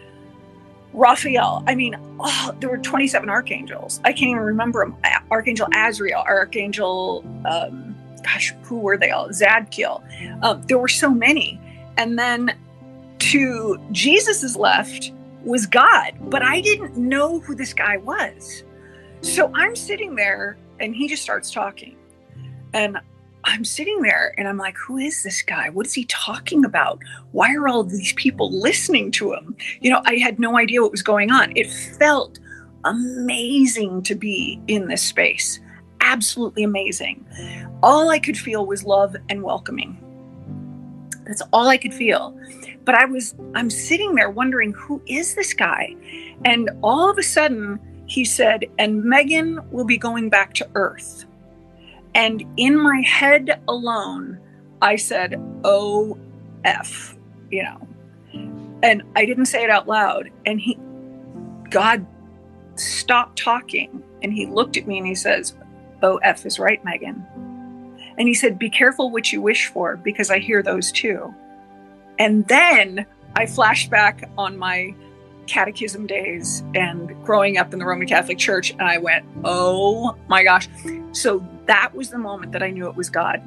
Raphael. 0.93 1.65
I 1.67 1.75
mean, 1.75 1.97
oh, 2.21 2.55
there 2.62 2.69
were 2.69 2.77
27 2.77 3.27
archangels. 3.27 4.00
I 4.05 4.13
can't 4.13 4.29
even 4.29 4.43
remember 4.43 4.86
them. 4.86 4.95
Archangel 5.29 5.67
Azrael, 5.75 6.24
Archangel. 6.25 7.25
Um, 7.45 7.97
gosh, 8.24 8.53
who 8.63 8.79
were 8.79 8.97
they 8.97 9.12
all? 9.12 9.29
Zadkiel. 9.29 10.03
Um, 10.43 10.62
there 10.63 10.77
were 10.77 10.88
so 10.88 11.09
many. 11.09 11.59
And 11.97 12.17
then 12.17 12.55
to 13.19 13.79
Jesus's 13.91 14.55
left 14.55 15.12
was 15.43 15.65
God, 15.65 16.13
but 16.21 16.43
I 16.43 16.62
didn't 16.62 16.97
know 16.97 17.39
who 17.39 17.55
this 17.55 17.74
guy 17.74 17.97
was. 17.97 18.63
So 19.21 19.51
I'm 19.55 19.75
sitting 19.75 20.15
there 20.15 20.57
and 20.79 20.95
he 20.95 21.07
just 21.07 21.24
starts 21.24 21.51
talking. 21.51 21.95
And 22.74 22.97
I'm 23.43 23.63
sitting 23.63 24.01
there 24.01 24.33
and 24.38 24.47
I'm 24.47 24.57
like, 24.57 24.77
who 24.77 24.97
is 24.97 25.24
this 25.24 25.41
guy? 25.41 25.69
What 25.69 25.86
is 25.86 25.93
he 25.93 26.05
talking 26.05 26.65
about? 26.65 27.00
Why 27.31 27.55
are 27.55 27.67
all 27.67 27.83
these 27.83 28.13
people 28.13 28.51
listening 28.51 29.12
to 29.13 29.33
him? 29.33 29.55
You 29.79 29.91
know, 29.91 30.01
I 30.05 30.15
had 30.15 30.38
no 30.38 30.57
idea 30.57 30.81
what 30.81 30.91
was 30.91 31.01
going 31.01 31.31
on. 31.31 31.55
It 31.55 31.71
felt 31.71 32.39
amazing 32.83 34.03
to 34.03 34.15
be 34.15 34.62
in 34.67 34.88
this 34.88 35.01
space 35.01 35.59
absolutely 36.08 36.64
amazing. 36.64 37.26
All 37.84 38.10
I 38.10 38.20
could 38.20 38.38
feel 38.38 38.66
was 38.66 38.84
love 38.84 39.16
and 39.30 39.44
welcoming. 39.44 40.02
That's 41.26 41.42
all 41.52 41.68
I 41.68 41.78
could 41.78 41.94
feel. 41.94 42.40
But 42.86 42.96
I 42.96 43.06
was, 43.06 43.36
I'm 43.54 43.70
sitting 43.70 44.16
there 44.16 44.30
wondering, 44.30 44.72
who 44.74 45.02
is 45.08 45.36
this 45.36 45.54
guy? 45.54 45.96
And 46.46 46.70
all 46.82 47.10
of 47.10 47.18
a 47.18 47.24
sudden, 47.24 47.80
he 48.06 48.24
said, 48.24 48.66
and 48.80 49.04
Megan 49.04 49.60
will 49.72 49.84
be 49.84 49.98
going 49.98 50.30
back 50.30 50.54
to 50.56 50.70
Earth. 50.76 51.26
And 52.16 52.46
in 52.56 52.80
my 52.80 53.02
head 53.02 53.62
alone, 53.68 54.40
I 54.82 54.96
said, 54.96 55.36
O 55.66 56.18
F, 56.64 57.18
you 57.52 57.64
know. 57.64 57.88
And 58.82 59.04
I 59.16 59.26
didn't 59.26 59.48
say 59.48 59.64
it 59.64 59.70
out 59.70 59.88
loud. 59.88 60.30
And 60.46 60.62
he, 60.62 60.80
God 61.70 62.06
stopped 62.76 63.38
talking 63.38 64.02
and 64.24 64.32
he 64.32 64.46
looked 64.46 64.78
at 64.78 64.88
me 64.88 64.98
and 64.98 65.06
he 65.06 65.16
says, 65.16 65.56
O 66.04 66.18
F 66.18 66.46
is 66.46 66.60
right, 66.60 66.84
Megan. 66.84 67.25
And 68.18 68.27
he 68.27 68.34
said, 68.34 68.58
Be 68.58 68.70
careful 68.70 69.12
what 69.12 69.32
you 69.32 69.42
wish 69.42 69.68
for 69.68 69.98
because 69.98 70.30
I 70.30 70.39
hear 70.39 70.62
those 70.63 70.92
too. 70.92 71.34
And 72.20 72.48
then 72.48 73.06
I 73.36 73.46
flashed 73.46 73.89
back 73.89 74.30
on 74.38 74.58
my 74.58 74.96
catechism 75.46 76.08
days 76.08 76.63
and 76.75 77.10
growing 77.24 77.58
up 77.58 77.72
in 77.74 77.80
the 77.80 77.86
Roman 77.86 78.08
Catholic 78.08 78.38
Church. 78.38 78.72
And 78.72 78.82
I 78.82 78.98
went, 78.98 79.25
Oh 79.44 80.16
my 80.27 80.44
gosh. 80.44 80.68
So 81.12 81.46
that 81.66 81.94
was 81.96 82.10
the 82.10 82.18
moment 82.18 82.51
that 82.51 82.63
I 82.63 82.72
knew 82.72 82.88
it 82.88 82.96
was 82.96 83.10
God. 83.10 83.42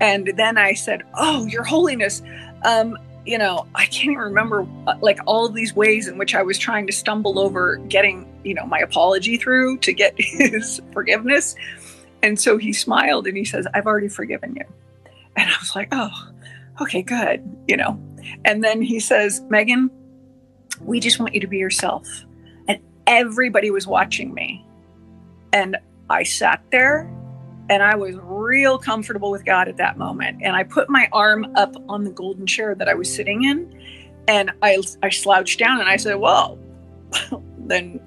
And 0.00 0.32
then 0.36 0.58
I 0.58 0.74
said, 0.74 1.02
Oh, 1.14 1.46
Your 1.46 1.64
Holiness, 1.64 2.22
um, 2.64 2.96
you 3.24 3.38
know, 3.38 3.66
I 3.74 3.84
can't 3.86 4.12
even 4.12 4.18
remember 4.18 4.66
uh, 4.86 4.94
like 5.00 5.18
all 5.26 5.46
of 5.46 5.54
these 5.54 5.74
ways 5.74 6.08
in 6.08 6.18
which 6.18 6.34
I 6.34 6.42
was 6.42 6.58
trying 6.58 6.86
to 6.86 6.92
stumble 6.92 7.38
over 7.38 7.76
getting, 7.76 8.29
you 8.44 8.54
know, 8.54 8.66
my 8.66 8.78
apology 8.78 9.36
through 9.36 9.78
to 9.78 9.92
get 9.92 10.14
his 10.18 10.80
forgiveness. 10.92 11.54
And 12.22 12.38
so 12.38 12.58
he 12.58 12.72
smiled 12.72 13.26
and 13.26 13.36
he 13.36 13.44
says, 13.44 13.66
I've 13.74 13.86
already 13.86 14.08
forgiven 14.08 14.56
you. 14.56 14.64
And 15.36 15.50
I 15.50 15.56
was 15.58 15.74
like, 15.74 15.88
oh, 15.92 16.10
okay, 16.80 17.02
good, 17.02 17.42
you 17.68 17.76
know. 17.76 17.98
And 18.44 18.62
then 18.62 18.82
he 18.82 19.00
says, 19.00 19.40
Megan, 19.48 19.90
we 20.80 21.00
just 21.00 21.18
want 21.18 21.34
you 21.34 21.40
to 21.40 21.46
be 21.46 21.58
yourself. 21.58 22.06
And 22.68 22.80
everybody 23.06 23.70
was 23.70 23.86
watching 23.86 24.34
me. 24.34 24.64
And 25.52 25.76
I 26.08 26.22
sat 26.24 26.62
there 26.70 27.10
and 27.68 27.82
I 27.82 27.94
was 27.94 28.16
real 28.20 28.78
comfortable 28.78 29.30
with 29.30 29.44
God 29.44 29.68
at 29.68 29.76
that 29.76 29.96
moment. 29.96 30.40
And 30.42 30.56
I 30.56 30.64
put 30.64 30.88
my 30.90 31.08
arm 31.12 31.52
up 31.56 31.74
on 31.88 32.04
the 32.04 32.10
golden 32.10 32.46
chair 32.46 32.74
that 32.74 32.88
I 32.88 32.94
was 32.94 33.12
sitting 33.12 33.44
in 33.44 33.80
and 34.26 34.50
I, 34.62 34.82
I 35.02 35.08
slouched 35.10 35.58
down 35.58 35.80
and 35.80 35.88
I 35.88 35.96
said, 35.96 36.16
well, 36.16 36.58
then 37.58 38.00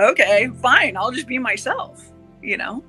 okay, 0.00 0.48
fine, 0.60 0.96
I'll 0.96 1.10
just 1.10 1.26
be 1.26 1.38
myself, 1.38 2.10
you 2.42 2.56
know? 2.56 2.82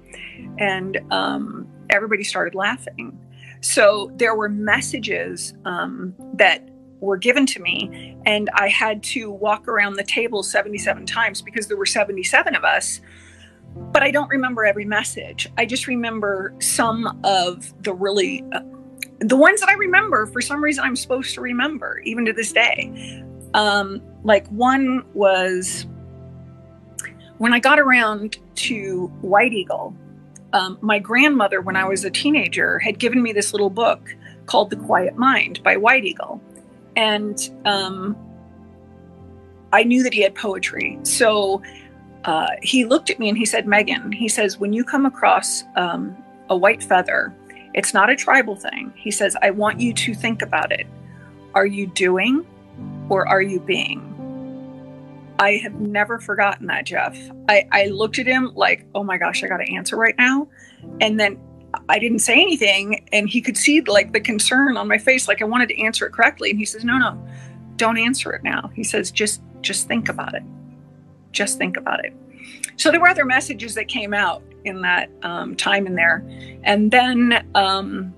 And 0.57 0.99
um, 1.11 1.67
everybody 1.89 2.23
started 2.23 2.55
laughing. 2.55 3.17
So 3.61 4.11
there 4.15 4.35
were 4.35 4.49
messages 4.49 5.53
um, 5.65 6.15
that 6.33 6.67
were 6.99 7.17
given 7.17 7.45
to 7.47 7.59
me, 7.59 8.15
and 8.25 8.49
I 8.53 8.69
had 8.69 9.03
to 9.03 9.29
walk 9.29 9.67
around 9.67 9.95
the 9.95 10.03
table 10.03 10.43
77 10.43 11.05
times 11.05 11.41
because 11.41 11.67
there 11.67 11.77
were 11.77 11.85
77 11.85 12.55
of 12.55 12.63
us. 12.63 13.01
But 13.75 14.03
I 14.03 14.11
don't 14.11 14.29
remember 14.29 14.65
every 14.65 14.85
message. 14.85 15.47
I 15.57 15.65
just 15.65 15.87
remember 15.87 16.53
some 16.59 17.19
of 17.23 17.73
the 17.83 17.93
really, 17.93 18.43
uh, 18.51 18.61
the 19.19 19.37
ones 19.37 19.61
that 19.61 19.69
I 19.69 19.73
remember 19.73 20.25
for 20.25 20.41
some 20.41 20.63
reason 20.63 20.83
I'm 20.83 20.95
supposed 20.95 21.33
to 21.35 21.41
remember, 21.41 21.99
even 21.99 22.25
to 22.25 22.33
this 22.33 22.51
day. 22.51 23.23
Um, 23.53 24.01
like 24.23 24.47
one 24.47 25.05
was 25.13 25.85
when 27.41 27.55
I 27.55 27.59
got 27.59 27.79
around 27.79 28.37
to 28.53 29.07
White 29.21 29.51
Eagle, 29.51 29.95
um, 30.53 30.77
my 30.79 30.99
grandmother, 30.99 31.59
when 31.59 31.75
I 31.75 31.85
was 31.85 32.05
a 32.05 32.11
teenager, 32.11 32.77
had 32.77 32.99
given 32.99 33.19
me 33.19 33.33
this 33.33 33.51
little 33.51 33.71
book 33.71 34.15
called 34.45 34.69
The 34.69 34.75
Quiet 34.75 35.15
Mind 35.15 35.59
by 35.63 35.75
White 35.75 36.05
Eagle. 36.05 36.39
And 36.95 37.39
um, 37.65 38.15
I 39.73 39.83
knew 39.83 40.03
that 40.03 40.13
he 40.13 40.21
had 40.21 40.35
poetry. 40.35 40.99
So 41.01 41.63
uh, 42.25 42.49
he 42.61 42.85
looked 42.85 43.09
at 43.09 43.17
me 43.17 43.27
and 43.27 43.35
he 43.35 43.47
said, 43.47 43.65
Megan, 43.65 44.11
he 44.11 44.27
says, 44.27 44.59
when 44.59 44.71
you 44.71 44.83
come 44.83 45.07
across 45.07 45.63
um, 45.75 46.15
a 46.51 46.55
white 46.55 46.83
feather, 46.83 47.33
it's 47.73 47.91
not 47.91 48.11
a 48.11 48.15
tribal 48.15 48.55
thing. 48.55 48.93
He 48.95 49.09
says, 49.09 49.35
I 49.41 49.49
want 49.49 49.79
you 49.79 49.93
to 49.93 50.13
think 50.13 50.43
about 50.43 50.71
it. 50.71 50.85
Are 51.55 51.65
you 51.65 51.87
doing 51.87 52.45
or 53.09 53.27
are 53.27 53.41
you 53.41 53.59
being? 53.59 54.10
I 55.41 55.57
have 55.57 55.73
never 55.73 56.19
forgotten 56.19 56.67
that, 56.67 56.85
Jeff. 56.85 57.17
I, 57.49 57.67
I 57.71 57.85
looked 57.87 58.19
at 58.19 58.27
him 58.27 58.51
like, 58.53 58.85
oh 58.93 59.03
my 59.03 59.17
gosh, 59.17 59.43
I 59.43 59.47
got 59.47 59.57
to 59.57 59.73
answer 59.73 59.97
right 59.97 60.13
now. 60.15 60.47
And 61.01 61.19
then 61.19 61.39
I 61.89 61.97
didn't 61.97 62.19
say 62.19 62.33
anything. 62.33 63.07
And 63.11 63.27
he 63.27 63.41
could 63.41 63.57
see 63.57 63.81
like 63.81 64.13
the 64.13 64.19
concern 64.19 64.77
on 64.77 64.87
my 64.87 64.99
face, 64.99 65.27
like 65.27 65.41
I 65.41 65.45
wanted 65.45 65.69
to 65.69 65.81
answer 65.81 66.05
it 66.05 66.11
correctly. 66.11 66.51
And 66.51 66.59
he 66.59 66.65
says, 66.65 66.85
no, 66.85 66.99
no, 66.99 67.19
don't 67.75 67.97
answer 67.97 68.31
it 68.33 68.43
now. 68.43 68.69
He 68.75 68.83
says, 68.83 69.09
just, 69.09 69.41
just 69.61 69.87
think 69.87 70.09
about 70.09 70.35
it. 70.35 70.43
Just 71.31 71.57
think 71.57 71.75
about 71.75 72.05
it. 72.05 72.13
So 72.75 72.91
there 72.91 73.01
were 73.01 73.09
other 73.09 73.25
messages 73.25 73.73
that 73.73 73.87
came 73.87 74.13
out 74.13 74.43
in 74.63 74.81
that 74.83 75.09
um, 75.23 75.55
time 75.55 75.87
in 75.87 75.95
there. 75.95 76.23
And 76.63 76.91
then 76.91 77.49
um, 77.55 78.13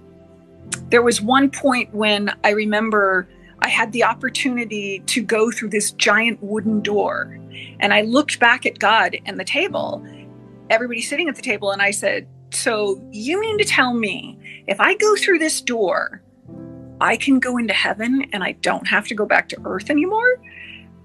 there 0.89 1.01
was 1.01 1.21
one 1.21 1.49
point 1.49 1.93
when 1.93 2.35
I 2.43 2.49
remember 2.49 3.29
I 3.63 3.69
had 3.69 3.93
the 3.93 4.03
opportunity 4.03 4.99
to 5.07 5.23
go 5.23 5.49
through 5.49 5.69
this 5.69 5.91
giant 5.91 6.43
wooden 6.43 6.81
door. 6.81 7.39
And 7.79 7.93
I 7.93 8.01
looked 8.01 8.39
back 8.39 8.65
at 8.65 8.77
God 8.77 9.17
and 9.25 9.39
the 9.39 9.45
table, 9.45 10.05
everybody 10.69 11.01
sitting 11.01 11.29
at 11.29 11.35
the 11.35 11.41
table, 11.41 11.71
and 11.71 11.81
I 11.81 11.91
said, 11.91 12.27
So 12.51 13.01
you 13.11 13.39
mean 13.39 13.57
to 13.57 13.63
tell 13.63 13.93
me 13.93 14.37
if 14.67 14.81
I 14.81 14.95
go 14.95 15.15
through 15.15 15.39
this 15.39 15.61
door, 15.61 16.21
I 16.99 17.15
can 17.15 17.39
go 17.39 17.57
into 17.57 17.73
heaven 17.73 18.25
and 18.33 18.43
I 18.43 18.51
don't 18.53 18.87
have 18.87 19.07
to 19.07 19.15
go 19.15 19.25
back 19.25 19.47
to 19.49 19.57
earth 19.63 19.89
anymore? 19.89 20.41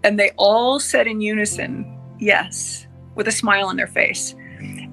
And 0.02 0.18
they 0.18 0.32
all 0.36 0.80
said 0.80 1.06
in 1.06 1.20
unison, 1.20 1.96
Yes, 2.18 2.88
with 3.14 3.28
a 3.28 3.32
smile 3.32 3.66
on 3.66 3.76
their 3.76 3.86
face. 3.86 4.34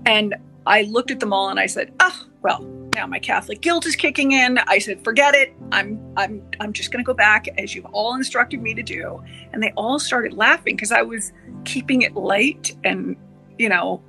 And 0.05 0.35
I 0.67 0.83
looked 0.83 1.09
at 1.09 1.19
them 1.19 1.33
all 1.33 1.49
and 1.49 1.59
I 1.59 1.65
said, 1.65 1.93
Oh, 1.99 2.27
well, 2.43 2.63
now 2.95 3.05
my 3.05 3.19
Catholic 3.19 3.61
guilt 3.61 3.85
is 3.85 3.95
kicking 3.95 4.31
in. 4.31 4.57
I 4.57 4.79
said, 4.79 5.03
forget 5.03 5.35
it. 5.35 5.53
I'm 5.71 5.99
I'm 6.17 6.41
I'm 6.59 6.73
just 6.73 6.91
gonna 6.91 7.03
go 7.03 7.13
back 7.13 7.47
as 7.59 7.75
you've 7.75 7.85
all 7.87 8.15
instructed 8.15 8.61
me 8.61 8.73
to 8.73 8.81
do. 8.81 9.23
And 9.53 9.61
they 9.61 9.71
all 9.75 9.99
started 9.99 10.33
laughing 10.33 10.75
because 10.75 10.91
I 10.91 11.01
was 11.01 11.31
keeping 11.65 12.01
it 12.01 12.15
light 12.15 12.75
and 12.83 13.15
you 13.59 13.69
know, 13.69 14.01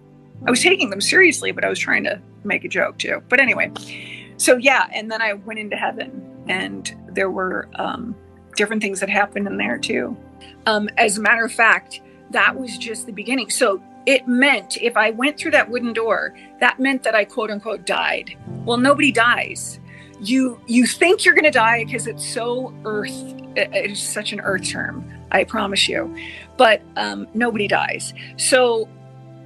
I 0.47 0.51
was 0.51 0.63
taking 0.63 0.91
them 0.91 1.01
seriously, 1.01 1.53
but 1.53 1.65
I 1.65 1.69
was 1.69 1.79
trying 1.79 2.05
to 2.05 2.21
make 2.45 2.65
a 2.65 2.69
joke 2.69 2.99
too. 2.99 3.23
But 3.29 3.41
anyway, 3.41 3.73
so 4.37 4.57
yeah, 4.57 4.87
and 4.93 5.11
then 5.11 5.21
I 5.21 5.35
went 5.35 5.59
into 5.59 5.77
heaven 5.77 6.45
and 6.49 6.95
there 7.13 7.31
were 7.31 7.69
um, 7.77 8.15
different 8.57 8.83
things 8.83 9.01
that 9.01 9.09
happened 9.09 9.47
in 9.47 9.57
there 9.57 9.79
too. 9.79 10.17
Um, 10.67 10.89
as 10.97 11.19
a 11.19 11.21
matter 11.21 11.45
of 11.45 11.53
fact, 11.53 12.01
that 12.31 12.59
was 12.59 12.77
just 12.79 13.07
the 13.07 13.13
beginning. 13.13 13.51
So 13.51 13.83
it 14.07 14.29
meant 14.29 14.77
if 14.81 14.97
I 14.97 15.11
went 15.11 15.37
through 15.37 15.51
that 15.51 15.69
wooden 15.69 15.93
door, 15.93 16.35
that 16.61 16.79
meant 16.79 17.03
that 17.03 17.15
I 17.15 17.25
quote 17.25 17.51
unquote 17.51 17.85
died. 17.85 18.37
Well, 18.65 18.77
nobody 18.77 19.13
dies. 19.13 19.81
You 20.21 20.61
you 20.67 20.87
think 20.87 21.25
you're 21.25 21.35
going 21.35 21.45
to 21.45 21.51
die 21.51 21.85
because 21.85 22.07
it's 22.07 22.25
so 22.25 22.73
earth. 22.85 23.13
It's 23.57 24.01
such 24.01 24.33
an 24.33 24.41
earth 24.41 24.69
term. 24.71 25.05
I 25.33 25.45
promise 25.45 25.89
you, 25.89 26.15
but 26.57 26.81
um, 26.97 27.27
nobody 27.35 27.67
dies. 27.67 28.15
So, 28.37 28.89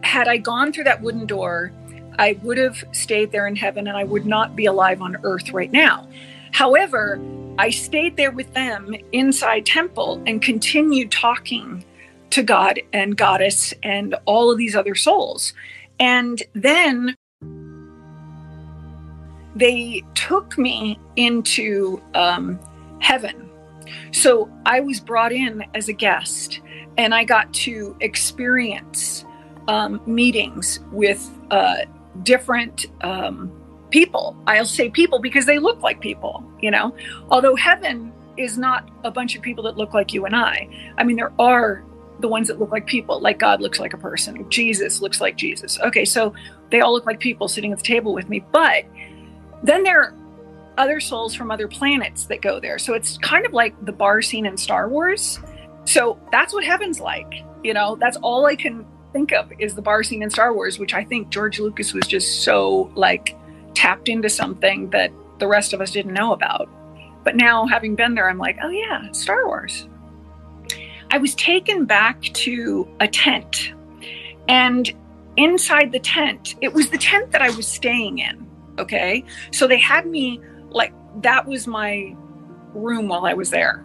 had 0.02 0.28
I 0.28 0.36
gone 0.36 0.72
through 0.72 0.84
that 0.84 1.00
wooden 1.00 1.26
door, 1.26 1.72
I 2.18 2.38
would 2.42 2.58
have 2.58 2.84
stayed 2.92 3.32
there 3.32 3.46
in 3.46 3.56
heaven, 3.56 3.88
and 3.88 3.96
I 3.96 4.04
would 4.04 4.26
not 4.26 4.54
be 4.54 4.66
alive 4.66 5.00
on 5.00 5.16
earth 5.22 5.50
right 5.52 5.72
now. 5.72 6.06
However, 6.52 7.18
I 7.58 7.70
stayed 7.70 8.16
there 8.16 8.30
with 8.30 8.52
them 8.52 8.94
inside 9.12 9.66
temple 9.66 10.22
and 10.26 10.42
continued 10.42 11.10
talking 11.10 11.84
to 12.30 12.42
God 12.42 12.80
and 12.92 13.16
Goddess 13.16 13.74
and 13.82 14.14
all 14.24 14.50
of 14.50 14.58
these 14.58 14.76
other 14.76 14.94
souls. 14.94 15.52
And 15.98 16.42
then 16.54 17.16
they 19.54 20.02
took 20.14 20.56
me 20.56 20.98
into 21.16 22.00
um, 22.14 22.58
heaven. 23.00 23.50
So 24.12 24.50
I 24.66 24.80
was 24.80 25.00
brought 25.00 25.32
in 25.32 25.64
as 25.74 25.88
a 25.88 25.92
guest 25.92 26.60
and 26.96 27.14
I 27.14 27.24
got 27.24 27.52
to 27.54 27.96
experience 28.00 29.24
um, 29.68 30.00
meetings 30.06 30.80
with 30.92 31.30
uh, 31.50 31.78
different 32.22 32.86
um, 33.02 33.52
people. 33.90 34.36
I'll 34.46 34.64
say 34.64 34.90
people 34.90 35.18
because 35.18 35.46
they 35.46 35.58
look 35.58 35.82
like 35.82 36.00
people, 36.00 36.44
you 36.60 36.70
know, 36.70 36.94
although 37.30 37.56
heaven 37.56 38.12
is 38.36 38.56
not 38.56 38.90
a 39.04 39.10
bunch 39.10 39.36
of 39.36 39.42
people 39.42 39.64
that 39.64 39.76
look 39.76 39.92
like 39.92 40.12
you 40.12 40.24
and 40.24 40.34
I. 40.34 40.68
I 40.96 41.04
mean, 41.04 41.16
there 41.16 41.32
are 41.38 41.84
the 42.20 42.28
ones 42.28 42.48
that 42.48 42.58
look 42.58 42.70
like 42.70 42.86
people, 42.86 43.20
like 43.20 43.38
God 43.38 43.60
looks 43.60 43.80
like 43.80 43.92
a 43.92 43.98
person, 43.98 44.48
Jesus 44.50 45.00
looks 45.00 45.20
like 45.20 45.36
Jesus. 45.36 45.78
Okay, 45.80 46.04
so 46.04 46.32
they 46.70 46.80
all 46.80 46.92
look 46.92 47.06
like 47.06 47.20
people 47.20 47.48
sitting 47.48 47.72
at 47.72 47.78
the 47.78 47.84
table 47.84 48.12
with 48.12 48.28
me. 48.28 48.44
But 48.52 48.84
then 49.62 49.82
there 49.82 50.00
are 50.02 50.14
other 50.78 51.00
souls 51.00 51.34
from 51.34 51.50
other 51.50 51.68
planets 51.68 52.24
that 52.26 52.40
go 52.40 52.60
there. 52.60 52.78
So 52.78 52.94
it's 52.94 53.18
kind 53.18 53.44
of 53.44 53.52
like 53.52 53.74
the 53.84 53.92
bar 53.92 54.22
scene 54.22 54.46
in 54.46 54.56
Star 54.56 54.88
Wars. 54.88 55.40
So 55.84 56.18
that's 56.32 56.54
what 56.54 56.64
heaven's 56.64 57.00
like. 57.00 57.44
You 57.62 57.74
know, 57.74 57.96
that's 57.96 58.16
all 58.18 58.46
I 58.46 58.56
can 58.56 58.86
think 59.12 59.32
of 59.32 59.50
is 59.58 59.74
the 59.74 59.82
bar 59.82 60.02
scene 60.02 60.22
in 60.22 60.30
Star 60.30 60.54
Wars, 60.54 60.78
which 60.78 60.94
I 60.94 61.04
think 61.04 61.30
George 61.30 61.58
Lucas 61.58 61.92
was 61.92 62.06
just 62.06 62.44
so 62.44 62.90
like 62.94 63.36
tapped 63.74 64.08
into 64.08 64.28
something 64.28 64.90
that 64.90 65.12
the 65.38 65.46
rest 65.46 65.72
of 65.72 65.80
us 65.80 65.90
didn't 65.90 66.14
know 66.14 66.32
about. 66.32 66.68
But 67.24 67.36
now, 67.36 67.66
having 67.66 67.96
been 67.96 68.14
there, 68.14 68.30
I'm 68.30 68.38
like, 68.38 68.58
oh 68.62 68.70
yeah, 68.70 69.10
Star 69.12 69.46
Wars. 69.46 69.86
I 71.10 71.18
was 71.18 71.34
taken 71.34 71.84
back 71.84 72.22
to 72.22 72.88
a 73.00 73.08
tent, 73.08 73.72
and 74.48 74.92
inside 75.36 75.92
the 75.92 75.98
tent, 76.00 76.56
it 76.60 76.72
was 76.72 76.90
the 76.90 76.98
tent 76.98 77.32
that 77.32 77.42
I 77.42 77.50
was 77.50 77.66
staying 77.66 78.18
in. 78.18 78.48
Okay. 78.78 79.24
So 79.52 79.66
they 79.66 79.78
had 79.78 80.06
me 80.06 80.40
like, 80.70 80.92
that 81.22 81.46
was 81.46 81.66
my 81.66 82.14
room 82.74 83.08
while 83.08 83.26
I 83.26 83.34
was 83.34 83.50
there. 83.50 83.84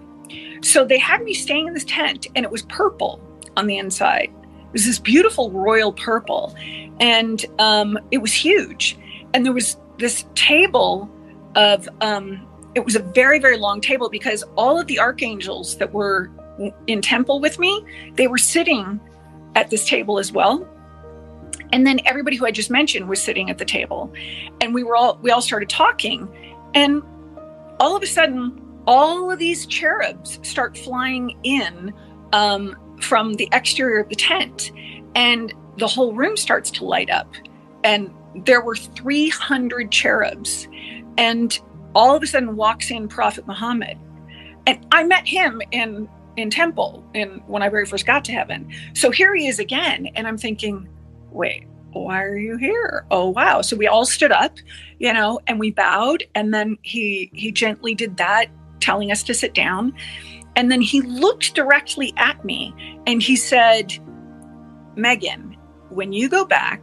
So 0.61 0.85
they 0.85 0.97
had 0.97 1.23
me 1.23 1.33
staying 1.33 1.67
in 1.67 1.73
this 1.73 1.85
tent, 1.85 2.27
and 2.35 2.45
it 2.45 2.51
was 2.51 2.63
purple 2.63 3.21
on 3.57 3.67
the 3.67 3.77
inside. 3.77 4.31
It 4.31 4.73
was 4.73 4.85
this 4.85 4.99
beautiful 4.99 5.51
royal 5.51 5.93
purple, 5.93 6.55
and 6.99 7.45
um, 7.59 7.97
it 8.11 8.19
was 8.19 8.33
huge. 8.33 8.97
And 9.33 9.45
there 9.45 9.53
was 9.53 9.77
this 9.97 10.25
table 10.35 11.09
of 11.55 11.87
um, 12.01 12.47
it 12.73 12.83
was 12.83 12.95
a 12.95 12.99
very 12.99 13.39
very 13.39 13.57
long 13.57 13.79
table 13.79 14.09
because 14.09 14.43
all 14.57 14.79
of 14.79 14.87
the 14.87 14.99
archangels 14.99 15.77
that 15.77 15.93
were 15.93 16.29
in 16.87 17.01
temple 17.01 17.39
with 17.39 17.59
me 17.59 17.83
they 18.15 18.27
were 18.27 18.37
sitting 18.37 18.99
at 19.55 19.69
this 19.69 19.85
table 19.85 20.19
as 20.19 20.31
well. 20.31 20.67
And 21.71 21.87
then 21.87 21.99
everybody 22.05 22.35
who 22.35 22.45
i 22.45 22.51
just 22.51 22.69
mentioned 22.69 23.09
was 23.09 23.21
sitting 23.21 23.49
at 23.49 23.57
the 23.57 23.65
table. 23.65 24.13
And 24.61 24.73
we 24.73 24.83
were 24.83 24.95
all 24.95 25.17
we 25.21 25.31
all 25.31 25.41
started 25.41 25.69
talking. 25.69 26.27
And 26.73 27.01
all 27.79 27.95
of 27.95 28.03
a 28.03 28.07
sudden 28.07 28.61
all 28.85 29.31
of 29.31 29.39
these 29.39 29.65
cherubs 29.65 30.39
start 30.43 30.77
flying 30.77 31.35
in 31.43 31.93
um, 32.33 32.77
from 33.01 33.33
the 33.33 33.49
exterior 33.51 34.01
of 34.01 34.09
the 34.09 34.15
tent. 34.15 34.71
And 35.15 35.53
the 35.77 35.87
whole 35.87 36.13
room 36.13 36.37
starts 36.37 36.69
to 36.71 36.85
light 36.85 37.09
up. 37.09 37.33
And 37.83 38.13
there 38.45 38.61
were 38.61 38.75
300 38.75 39.91
cherubs. 39.91 40.67
And 41.17 41.57
all 41.95 42.15
of 42.15 42.21
a 42.21 42.27
sudden 42.27 42.55
walks 42.55 42.91
in 42.91 43.07
Prophet 43.07 43.47
Muhammad. 43.47 43.97
And 44.67 44.85
I 44.91 45.03
met 45.03 45.27
him 45.27 45.61
in 45.71 46.09
in 46.37 46.49
temple 46.49 47.03
in 47.13 47.41
when 47.47 47.61
I 47.61 47.69
very 47.69 47.85
first 47.85 48.05
got 48.05 48.25
to 48.25 48.31
heaven. 48.31 48.71
So 48.93 49.11
here 49.11 49.33
he 49.35 49.47
is 49.47 49.59
again. 49.59 50.07
And 50.15 50.27
I'm 50.27 50.37
thinking, 50.37 50.87
wait, 51.31 51.65
why 51.91 52.23
are 52.23 52.37
you 52.37 52.57
here? 52.57 53.05
Oh 53.11 53.29
wow. 53.29 53.61
So 53.61 53.75
we 53.75 53.87
all 53.87 54.05
stood 54.05 54.31
up, 54.31 54.57
you 54.99 55.13
know, 55.13 55.39
and 55.47 55.59
we 55.59 55.71
bowed. 55.71 56.23
And 56.35 56.53
then 56.53 56.77
he 56.81 57.29
he 57.33 57.51
gently 57.51 57.95
did 57.95 58.17
that, 58.17 58.47
telling 58.79 59.11
us 59.11 59.23
to 59.23 59.33
sit 59.33 59.53
down. 59.53 59.93
And 60.55 60.71
then 60.71 60.81
he 60.81 61.01
looked 61.01 61.53
directly 61.53 62.13
at 62.17 62.43
me 62.45 62.73
and 63.07 63.21
he 63.21 63.35
said, 63.35 63.93
Megan, 64.95 65.57
when 65.89 66.13
you 66.13 66.29
go 66.29 66.45
back, 66.45 66.81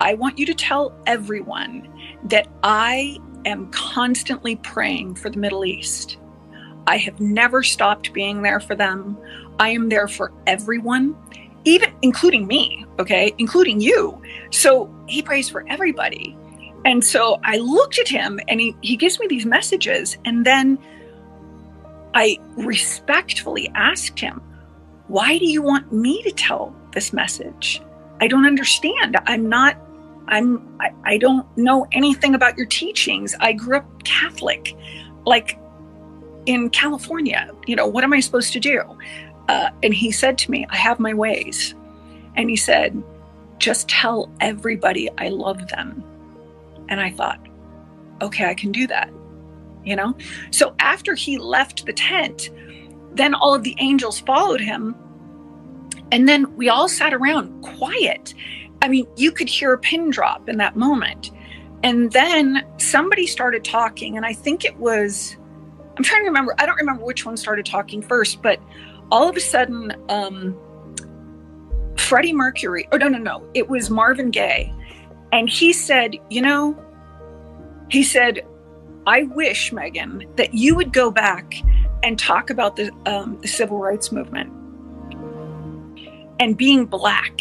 I 0.00 0.14
want 0.14 0.38
you 0.38 0.46
to 0.46 0.54
tell 0.54 0.98
everyone 1.06 1.88
that 2.24 2.48
I 2.62 3.18
am 3.44 3.70
constantly 3.70 4.56
praying 4.56 5.14
for 5.14 5.30
the 5.30 5.38
Middle 5.38 5.64
East. 5.64 6.18
I 6.86 6.96
have 6.98 7.20
never 7.20 7.62
stopped 7.62 8.12
being 8.12 8.42
there 8.42 8.60
for 8.60 8.74
them. 8.74 9.16
I 9.58 9.70
am 9.70 9.88
there 9.88 10.08
for 10.08 10.32
everyone, 10.46 11.16
even 11.64 11.92
including 12.02 12.46
me, 12.46 12.84
okay, 12.98 13.34
including 13.38 13.80
you. 13.80 14.20
So 14.50 14.94
he 15.06 15.22
prays 15.22 15.48
for 15.48 15.64
everybody. 15.68 16.36
And 16.84 17.04
so 17.04 17.40
I 17.42 17.56
looked 17.56 17.98
at 17.98 18.08
him 18.08 18.38
and 18.48 18.60
he, 18.60 18.76
he 18.82 18.96
gives 18.96 19.18
me 19.18 19.26
these 19.26 19.44
messages. 19.44 20.16
And 20.24 20.46
then 20.46 20.78
I 22.14 22.38
respectfully 22.56 23.70
asked 23.74 24.20
him, 24.20 24.40
Why 25.08 25.38
do 25.38 25.46
you 25.46 25.62
want 25.62 25.92
me 25.92 26.22
to 26.22 26.30
tell 26.30 26.74
this 26.92 27.12
message? 27.12 27.82
I 28.20 28.28
don't 28.28 28.46
understand. 28.46 29.16
I'm 29.26 29.48
not 29.48 29.76
I'm 30.28 30.76
I, 30.80 30.90
I 31.04 31.18
don't 31.18 31.46
know 31.56 31.86
anything 31.92 32.34
about 32.34 32.56
your 32.56 32.66
teachings. 32.66 33.34
I 33.40 33.52
grew 33.52 33.76
up 33.78 34.04
Catholic, 34.04 34.76
like 35.24 35.58
in 36.46 36.70
California. 36.70 37.50
You 37.66 37.76
know, 37.76 37.86
what 37.86 38.04
am 38.04 38.12
I 38.12 38.20
supposed 38.20 38.52
to 38.54 38.60
do? 38.60 38.82
Uh, 39.48 39.70
and 39.82 39.92
he 39.94 40.10
said 40.10 40.38
to 40.38 40.50
me, 40.50 40.66
I 40.70 40.76
have 40.76 40.98
my 40.98 41.14
ways. 41.14 41.74
And 42.36 42.50
he 42.50 42.56
said, 42.56 43.02
just 43.58 43.88
tell 43.88 44.30
everybody 44.40 45.08
I 45.18 45.28
love 45.28 45.68
them. 45.68 46.02
And 46.88 47.00
I 47.00 47.10
thought, 47.10 47.40
okay, 48.22 48.46
I 48.46 48.54
can 48.54 48.72
do 48.72 48.86
that. 48.86 49.10
You 49.84 49.96
know? 49.96 50.16
So 50.50 50.74
after 50.80 51.14
he 51.14 51.38
left 51.38 51.86
the 51.86 51.92
tent, 51.92 52.50
then 53.12 53.34
all 53.34 53.54
of 53.54 53.62
the 53.62 53.76
angels 53.78 54.20
followed 54.20 54.60
him. 54.60 54.94
And 56.12 56.28
then 56.28 56.54
we 56.56 56.68
all 56.68 56.88
sat 56.88 57.14
around 57.14 57.62
quiet. 57.62 58.34
I 58.82 58.88
mean, 58.88 59.06
you 59.16 59.32
could 59.32 59.48
hear 59.48 59.72
a 59.72 59.78
pin 59.78 60.10
drop 60.10 60.48
in 60.48 60.58
that 60.58 60.76
moment. 60.76 61.30
And 61.82 62.12
then 62.12 62.66
somebody 62.78 63.26
started 63.26 63.64
talking, 63.64 64.16
and 64.16 64.26
I 64.26 64.32
think 64.32 64.64
it 64.64 64.76
was, 64.76 65.36
I'm 65.96 66.04
trying 66.04 66.22
to 66.22 66.26
remember, 66.26 66.54
I 66.58 66.66
don't 66.66 66.76
remember 66.76 67.04
which 67.04 67.24
one 67.24 67.36
started 67.36 67.64
talking 67.64 68.02
first, 68.02 68.42
but 68.42 68.60
all 69.10 69.28
of 69.28 69.36
a 69.36 69.40
sudden, 69.40 69.92
um, 70.08 70.56
Freddie 71.96 72.32
Mercury, 72.32 72.86
Oh 72.92 72.96
no, 72.96 73.08
no, 73.08 73.18
no, 73.18 73.48
it 73.54 73.68
was 73.68 73.90
Marvin 73.90 74.30
Gaye. 74.30 74.72
And 75.32 75.48
he 75.48 75.72
said, 75.72 76.16
You 76.30 76.42
know, 76.42 76.78
he 77.90 78.02
said, 78.02 78.46
I 79.06 79.24
wish, 79.24 79.72
Megan, 79.72 80.24
that 80.36 80.54
you 80.54 80.74
would 80.74 80.92
go 80.92 81.10
back 81.10 81.54
and 82.02 82.18
talk 82.18 82.50
about 82.50 82.76
the, 82.76 82.90
um, 83.06 83.38
the 83.40 83.48
civil 83.48 83.78
rights 83.78 84.12
movement 84.12 84.52
and 86.40 86.56
being 86.56 86.84
black 86.86 87.40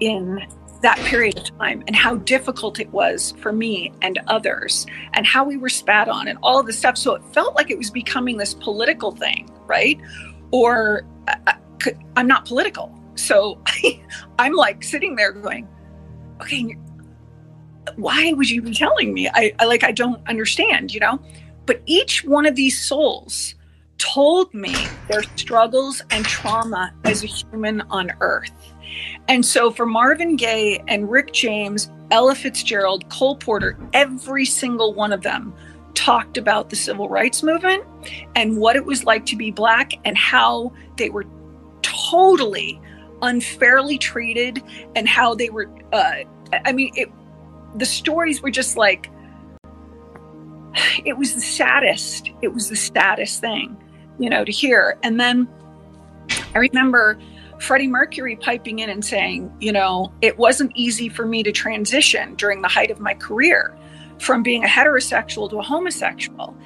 in 0.00 0.46
that 0.82 0.98
period 0.98 1.38
of 1.38 1.58
time 1.58 1.82
and 1.86 1.96
how 1.96 2.16
difficult 2.16 2.80
it 2.80 2.90
was 2.90 3.34
for 3.38 3.52
me 3.52 3.92
and 4.02 4.18
others 4.26 4.86
and 5.14 5.26
how 5.26 5.44
we 5.44 5.56
were 5.56 5.68
spat 5.68 6.08
on 6.08 6.28
and 6.28 6.38
all 6.42 6.62
this 6.62 6.78
stuff. 6.78 6.98
So 6.98 7.14
it 7.14 7.22
felt 7.32 7.54
like 7.54 7.70
it 7.70 7.78
was 7.78 7.90
becoming 7.90 8.36
this 8.36 8.54
political 8.54 9.12
thing, 9.12 9.48
right? 9.66 9.98
Or 10.50 11.06
I, 11.28 11.32
uh, 11.32 11.52
uh, 11.86 11.90
I'm 12.16 12.26
not 12.26 12.44
political. 12.44 12.96
So 13.14 13.60
I, 13.66 14.00
I'm 14.38 14.54
like 14.54 14.82
sitting 14.82 15.16
there 15.16 15.32
going, 15.32 15.68
okay, 16.40 16.76
why 17.96 18.32
would 18.32 18.50
you 18.50 18.62
be 18.62 18.74
telling 18.74 19.12
me? 19.14 19.28
I, 19.28 19.52
I 19.58 19.64
like, 19.64 19.84
I 19.84 19.92
don't 19.92 20.26
understand, 20.28 20.94
you 20.94 21.00
know? 21.00 21.20
But 21.66 21.82
each 21.86 22.24
one 22.24 22.46
of 22.46 22.54
these 22.54 22.80
souls 22.80 23.54
told 23.98 24.52
me 24.52 24.74
their 25.08 25.22
struggles 25.36 26.02
and 26.10 26.24
trauma 26.24 26.92
as 27.04 27.22
a 27.22 27.26
human 27.26 27.82
on 27.82 28.10
earth 28.20 28.50
and 29.28 29.44
so 29.44 29.70
for 29.70 29.86
Marvin 29.86 30.36
Gaye 30.36 30.82
and 30.88 31.10
Rick 31.10 31.32
James, 31.32 31.90
Ella 32.10 32.34
Fitzgerald, 32.34 33.08
Cole 33.08 33.36
Porter, 33.36 33.78
every 33.92 34.44
single 34.44 34.92
one 34.94 35.12
of 35.12 35.22
them 35.22 35.54
talked 35.94 36.38
about 36.38 36.70
the 36.70 36.76
civil 36.76 37.08
rights 37.08 37.42
movement 37.42 37.84
and 38.34 38.56
what 38.56 38.76
it 38.76 38.84
was 38.84 39.04
like 39.04 39.26
to 39.26 39.36
be 39.36 39.50
black 39.50 39.92
and 40.04 40.16
how 40.16 40.72
they 40.96 41.10
were 41.10 41.26
totally 41.82 42.80
unfairly 43.20 43.98
treated 43.98 44.62
and 44.96 45.06
how 45.06 45.34
they 45.34 45.50
were 45.50 45.70
uh, 45.92 46.14
i 46.64 46.72
mean 46.72 46.90
it, 46.96 47.08
the 47.76 47.84
stories 47.84 48.42
were 48.42 48.50
just 48.50 48.76
like 48.76 49.10
it 51.04 51.16
was 51.16 51.34
the 51.34 51.40
saddest. 51.40 52.30
It 52.40 52.48
was 52.48 52.68
the 52.68 52.76
saddest 52.76 53.40
thing 53.40 53.76
you 54.18 54.30
know 54.30 54.44
to 54.44 54.52
hear. 54.52 54.98
And 55.02 55.18
then 55.18 55.48
i 56.54 56.58
remember 56.58 57.18
Freddie 57.62 57.86
Mercury 57.86 58.34
piping 58.34 58.80
in 58.80 58.90
and 58.90 59.04
saying, 59.04 59.54
you 59.60 59.70
know, 59.70 60.12
it 60.20 60.36
wasn't 60.36 60.72
easy 60.74 61.08
for 61.08 61.24
me 61.24 61.44
to 61.44 61.52
transition 61.52 62.34
during 62.34 62.60
the 62.60 62.66
height 62.66 62.90
of 62.90 62.98
my 62.98 63.14
career 63.14 63.76
from 64.18 64.42
being 64.42 64.64
a 64.64 64.66
heterosexual 64.66 65.48
to 65.48 65.60
a 65.60 65.62
homosexual. 65.62 66.56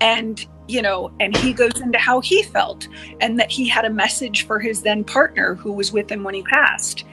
And, 0.00 0.46
you 0.68 0.80
know, 0.80 1.12
and 1.18 1.36
he 1.36 1.52
goes 1.52 1.80
into 1.80 1.98
how 1.98 2.20
he 2.20 2.44
felt 2.44 2.86
and 3.20 3.36
that 3.40 3.50
he 3.50 3.68
had 3.68 3.84
a 3.84 3.90
message 3.90 4.46
for 4.46 4.60
his 4.60 4.82
then 4.82 5.02
partner 5.02 5.56
who 5.56 5.72
was 5.72 5.92
with 5.92 6.10
him 6.10 6.22
when 6.22 6.34
he 6.34 6.42
passed 6.44 7.04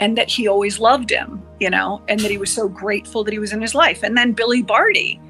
and 0.00 0.18
that 0.18 0.28
he 0.28 0.48
always 0.48 0.80
loved 0.80 1.10
him, 1.10 1.40
you 1.60 1.70
know, 1.70 2.02
and 2.08 2.18
that 2.18 2.30
he 2.30 2.38
was 2.38 2.50
so 2.50 2.68
grateful 2.68 3.22
that 3.22 3.32
he 3.32 3.38
was 3.38 3.52
in 3.52 3.62
his 3.62 3.74
life. 3.74 4.02
And 4.02 4.16
then 4.16 4.32
Billy 4.32 4.64
Barty, 4.64 5.20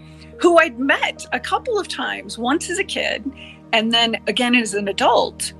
who 0.41 0.57
I'd 0.59 0.79
met 0.79 1.27
a 1.33 1.41
couple 1.41 1.79
of 1.79 1.89
times, 1.89 2.39
once 2.39 2.71
as 2.71 2.79
a 2.79 2.85
kid 2.85 3.31
and 3.75 3.93
then 3.93 4.17
again 4.29 4.55
as 4.55 4.73
an 4.73 4.89
adult. 4.89 5.53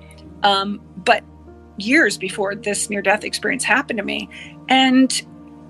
Um, 0.43 0.81
but 1.05 1.25
years 1.81 2.17
before 2.17 2.55
this 2.55 2.91
near 2.91 3.03
death 3.03 3.25
experience 3.25 3.65
happened 3.65 3.99
to 3.99 4.05
me. 4.05 4.29
And 4.69 5.23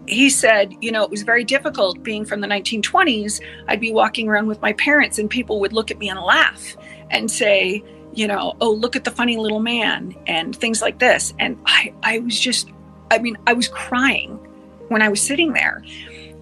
he 0.06 0.28
said, 0.30 0.74
you 0.80 0.90
know, 0.90 1.04
it 1.04 1.10
was 1.10 1.22
very 1.22 1.44
difficult 1.44 2.02
being 2.02 2.24
from 2.24 2.40
the 2.40 2.48
1920s. 2.48 3.40
I'd 3.68 3.80
be 3.80 3.92
walking 3.92 4.28
around 4.28 4.48
with 4.48 4.60
my 4.60 4.72
parents, 4.74 5.18
and 5.18 5.30
people 5.30 5.60
would 5.60 5.72
look 5.72 5.90
at 5.90 5.98
me 5.98 6.08
and 6.08 6.20
laugh 6.20 6.76
and 7.10 7.30
say, 7.30 7.84
you 8.12 8.26
know, 8.26 8.54
oh, 8.60 8.72
look 8.72 8.96
at 8.96 9.04
the 9.04 9.10
funny 9.10 9.36
little 9.36 9.60
man, 9.60 10.16
and 10.26 10.54
things 10.56 10.82
like 10.82 10.98
this. 10.98 11.32
And 11.38 11.58
I, 11.66 11.94
I 12.02 12.18
was 12.20 12.38
just, 12.38 12.70
I 13.10 13.18
mean, 13.18 13.38
I 13.46 13.52
was 13.52 13.68
crying 13.68 14.34
when 14.88 15.02
I 15.02 15.08
was 15.08 15.20
sitting 15.20 15.52
there. 15.52 15.84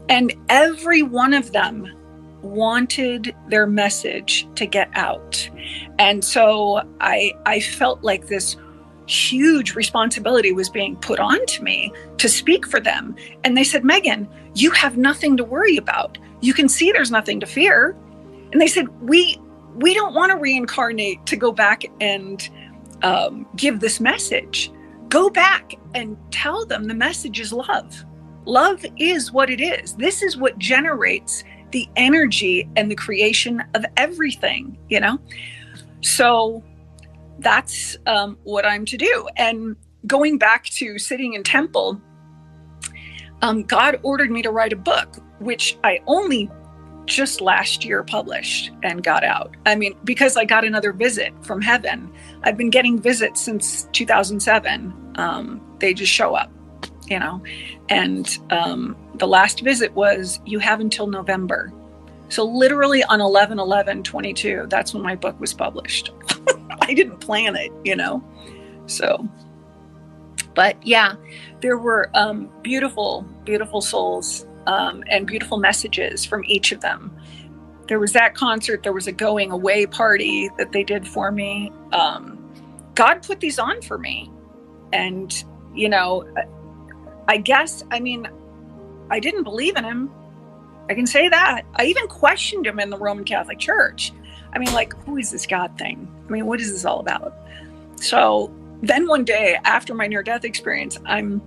And 0.08 0.34
every 0.48 1.02
one 1.02 1.34
of 1.34 1.52
them 1.52 1.94
wanted 2.40 3.34
their 3.48 3.66
message 3.66 4.48
to 4.54 4.64
get 4.64 4.88
out. 4.94 5.50
And 5.98 6.24
so 6.24 6.82
I, 7.00 7.32
I 7.44 7.60
felt 7.60 8.02
like 8.02 8.28
this 8.28 8.56
huge 9.08 9.74
responsibility 9.74 10.52
was 10.52 10.68
being 10.68 10.96
put 10.96 11.18
onto 11.18 11.62
me 11.62 11.92
to 12.18 12.28
speak 12.28 12.66
for 12.66 12.78
them. 12.78 13.16
And 13.42 13.56
they 13.56 13.64
said, 13.64 13.84
Megan, 13.84 14.28
you 14.54 14.70
have 14.72 14.96
nothing 14.96 15.36
to 15.38 15.44
worry 15.44 15.76
about. 15.76 16.18
You 16.40 16.54
can 16.54 16.68
see 16.68 16.92
there's 16.92 17.10
nothing 17.10 17.40
to 17.40 17.46
fear. 17.46 17.96
And 18.52 18.60
they 18.60 18.66
said, 18.66 18.88
we 19.00 19.40
we 19.74 19.94
don't 19.94 20.14
want 20.14 20.32
to 20.32 20.38
reincarnate 20.38 21.24
to 21.26 21.36
go 21.36 21.52
back 21.52 21.84
and 22.00 22.48
um, 23.02 23.46
give 23.54 23.80
this 23.80 24.00
message. 24.00 24.72
Go 25.08 25.30
back 25.30 25.74
and 25.94 26.16
tell 26.32 26.66
them 26.66 26.84
the 26.84 26.94
message 26.94 27.38
is 27.38 27.52
love. 27.52 28.04
Love 28.44 28.84
is 28.96 29.30
what 29.30 29.50
it 29.50 29.60
is. 29.60 29.94
This 29.94 30.22
is 30.22 30.36
what 30.36 30.58
generates 30.58 31.44
the 31.70 31.88
energy 31.96 32.68
and 32.76 32.90
the 32.90 32.96
creation 32.96 33.62
of 33.74 33.84
everything, 33.96 34.76
you 34.88 34.98
know? 35.00 35.18
So 36.00 36.64
that's 37.38 37.96
um, 38.06 38.38
what 38.44 38.64
I'm 38.64 38.84
to 38.86 38.96
do. 38.96 39.28
And 39.36 39.76
going 40.06 40.38
back 40.38 40.64
to 40.64 40.98
sitting 40.98 41.34
in 41.34 41.42
temple, 41.42 42.00
um, 43.42 43.62
God 43.62 44.00
ordered 44.02 44.30
me 44.30 44.42
to 44.42 44.50
write 44.50 44.72
a 44.72 44.76
book, 44.76 45.16
which 45.38 45.78
I 45.84 46.00
only 46.06 46.50
just 47.06 47.40
last 47.40 47.84
year 47.84 48.02
published 48.02 48.70
and 48.82 49.02
got 49.02 49.24
out. 49.24 49.56
I 49.66 49.74
mean, 49.74 49.96
because 50.04 50.36
I 50.36 50.44
got 50.44 50.64
another 50.64 50.92
visit 50.92 51.32
from 51.44 51.60
heaven. 51.60 52.12
I've 52.42 52.56
been 52.56 52.70
getting 52.70 53.00
visits 53.00 53.40
since 53.40 53.88
2007. 53.92 55.14
Um, 55.16 55.60
they 55.78 55.94
just 55.94 56.12
show 56.12 56.34
up, 56.34 56.52
you 57.06 57.18
know. 57.18 57.42
And 57.88 58.38
um, 58.50 58.96
the 59.14 59.26
last 59.26 59.62
visit 59.62 59.94
was, 59.94 60.38
you 60.44 60.58
have 60.58 60.80
until 60.80 61.06
November. 61.06 61.72
So, 62.28 62.44
literally 62.44 63.02
on 63.04 63.22
11 63.22 63.58
11 63.58 64.02
22, 64.02 64.66
that's 64.68 64.92
when 64.92 65.02
my 65.02 65.16
book 65.16 65.40
was 65.40 65.54
published. 65.54 66.12
I 66.88 66.94
didn't 66.94 67.18
plan 67.18 67.54
it, 67.54 67.70
you 67.84 67.94
know. 67.94 68.24
So, 68.86 69.28
but 70.54 70.84
yeah, 70.84 71.14
there 71.60 71.76
were 71.76 72.10
um, 72.14 72.50
beautiful, 72.62 73.26
beautiful 73.44 73.80
souls 73.80 74.46
um, 74.66 75.04
and 75.08 75.26
beautiful 75.26 75.58
messages 75.58 76.24
from 76.24 76.44
each 76.46 76.72
of 76.72 76.80
them. 76.80 77.14
There 77.88 77.98
was 77.98 78.12
that 78.12 78.34
concert, 78.34 78.82
there 78.82 78.92
was 78.92 79.06
a 79.06 79.12
going 79.12 79.50
away 79.50 79.86
party 79.86 80.50
that 80.58 80.72
they 80.72 80.82
did 80.82 81.06
for 81.06 81.30
me. 81.30 81.72
Um, 81.92 82.38
God 82.94 83.22
put 83.22 83.40
these 83.40 83.58
on 83.58 83.80
for 83.82 83.98
me. 83.98 84.30
And, 84.92 85.32
you 85.74 85.88
know, 85.88 86.26
I 87.28 87.36
guess, 87.36 87.84
I 87.90 88.00
mean, 88.00 88.28
I 89.10 89.20
didn't 89.20 89.44
believe 89.44 89.76
in 89.76 89.84
him. 89.84 90.10
I 90.90 90.94
can 90.94 91.06
say 91.06 91.28
that. 91.28 91.62
I 91.76 91.84
even 91.84 92.08
questioned 92.08 92.66
him 92.66 92.80
in 92.80 92.90
the 92.90 92.98
Roman 92.98 93.24
Catholic 93.24 93.58
Church. 93.58 94.12
I 94.52 94.58
mean, 94.58 94.72
like, 94.72 94.94
who 95.04 95.16
is 95.16 95.30
this 95.30 95.46
God 95.46 95.76
thing? 95.78 96.08
I 96.26 96.30
mean, 96.30 96.46
what 96.46 96.60
is 96.60 96.72
this 96.72 96.84
all 96.84 97.00
about? 97.00 97.34
So 97.96 98.52
then 98.82 99.06
one 99.06 99.24
day 99.24 99.58
after 99.64 99.94
my 99.94 100.06
near 100.06 100.22
death 100.22 100.44
experience, 100.44 100.98
I'm 101.04 101.42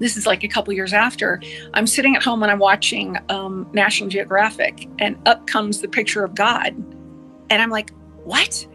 this 0.00 0.16
is 0.16 0.26
like 0.26 0.42
a 0.42 0.48
couple 0.48 0.72
years 0.72 0.92
after 0.92 1.40
i'm 1.74 1.86
sitting 1.86 2.16
at 2.16 2.22
home 2.22 2.42
and 2.42 2.50
i'm 2.50 2.58
watching 2.58 3.16
um, 3.28 3.68
national 3.72 4.08
geographic 4.08 4.88
and 4.98 5.16
up 5.26 5.46
comes 5.46 5.80
the 5.80 5.88
picture 5.88 6.24
of 6.24 6.34
god. 6.34 6.74
And 7.50 7.62
i'm 7.62 7.70
like 7.70 7.90
what? 8.24 8.66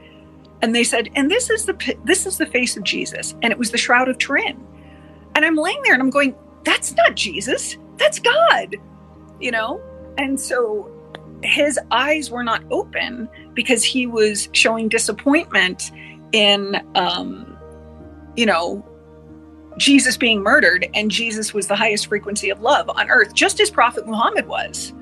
And 0.61 0.75
they 0.75 0.83
said 0.83 1.09
and 1.15 1.29
this 1.29 1.49
is 1.49 1.65
the 1.65 1.97
this 2.05 2.25
is 2.25 2.37
the 2.37 2.45
face 2.45 2.77
of 2.77 2.83
jesus 2.83 3.35
and 3.41 3.51
it 3.51 3.57
was 3.57 3.71
the 3.71 3.77
shroud 3.77 4.07
of 4.07 4.17
turin. 4.17 4.65
And 5.35 5.43
i'm 5.43 5.55
laying 5.55 5.81
there 5.83 5.93
and 5.93 6.01
i'm 6.01 6.09
going 6.09 6.35
that's 6.63 6.93
not 6.95 7.15
jesus. 7.15 7.77
That's 7.97 8.19
god. 8.19 8.75
You 9.39 9.51
know? 9.51 9.81
And 10.17 10.39
so 10.39 10.89
his 11.43 11.79
eyes 11.91 12.29
were 12.29 12.43
not 12.43 12.63
open 12.71 13.29
because 13.53 13.83
he 13.83 14.07
was 14.07 14.49
showing 14.53 14.89
disappointment 14.89 15.91
in 16.31 16.81
um 16.95 17.57
you 18.35 18.45
know 18.45 18.85
Jesus 19.79 20.17
being 20.17 20.41
murdered, 20.41 20.87
and 20.93 21.09
Jesus 21.09 21.53
was 21.53 21.67
the 21.67 21.75
highest 21.75 22.07
frequency 22.07 22.49
of 22.49 22.61
love 22.61 22.89
on 22.89 23.09
earth, 23.09 23.33
just 23.33 23.59
as 23.59 23.71
Prophet 23.71 24.05
Muhammad 24.05 24.47
was. 24.47 24.93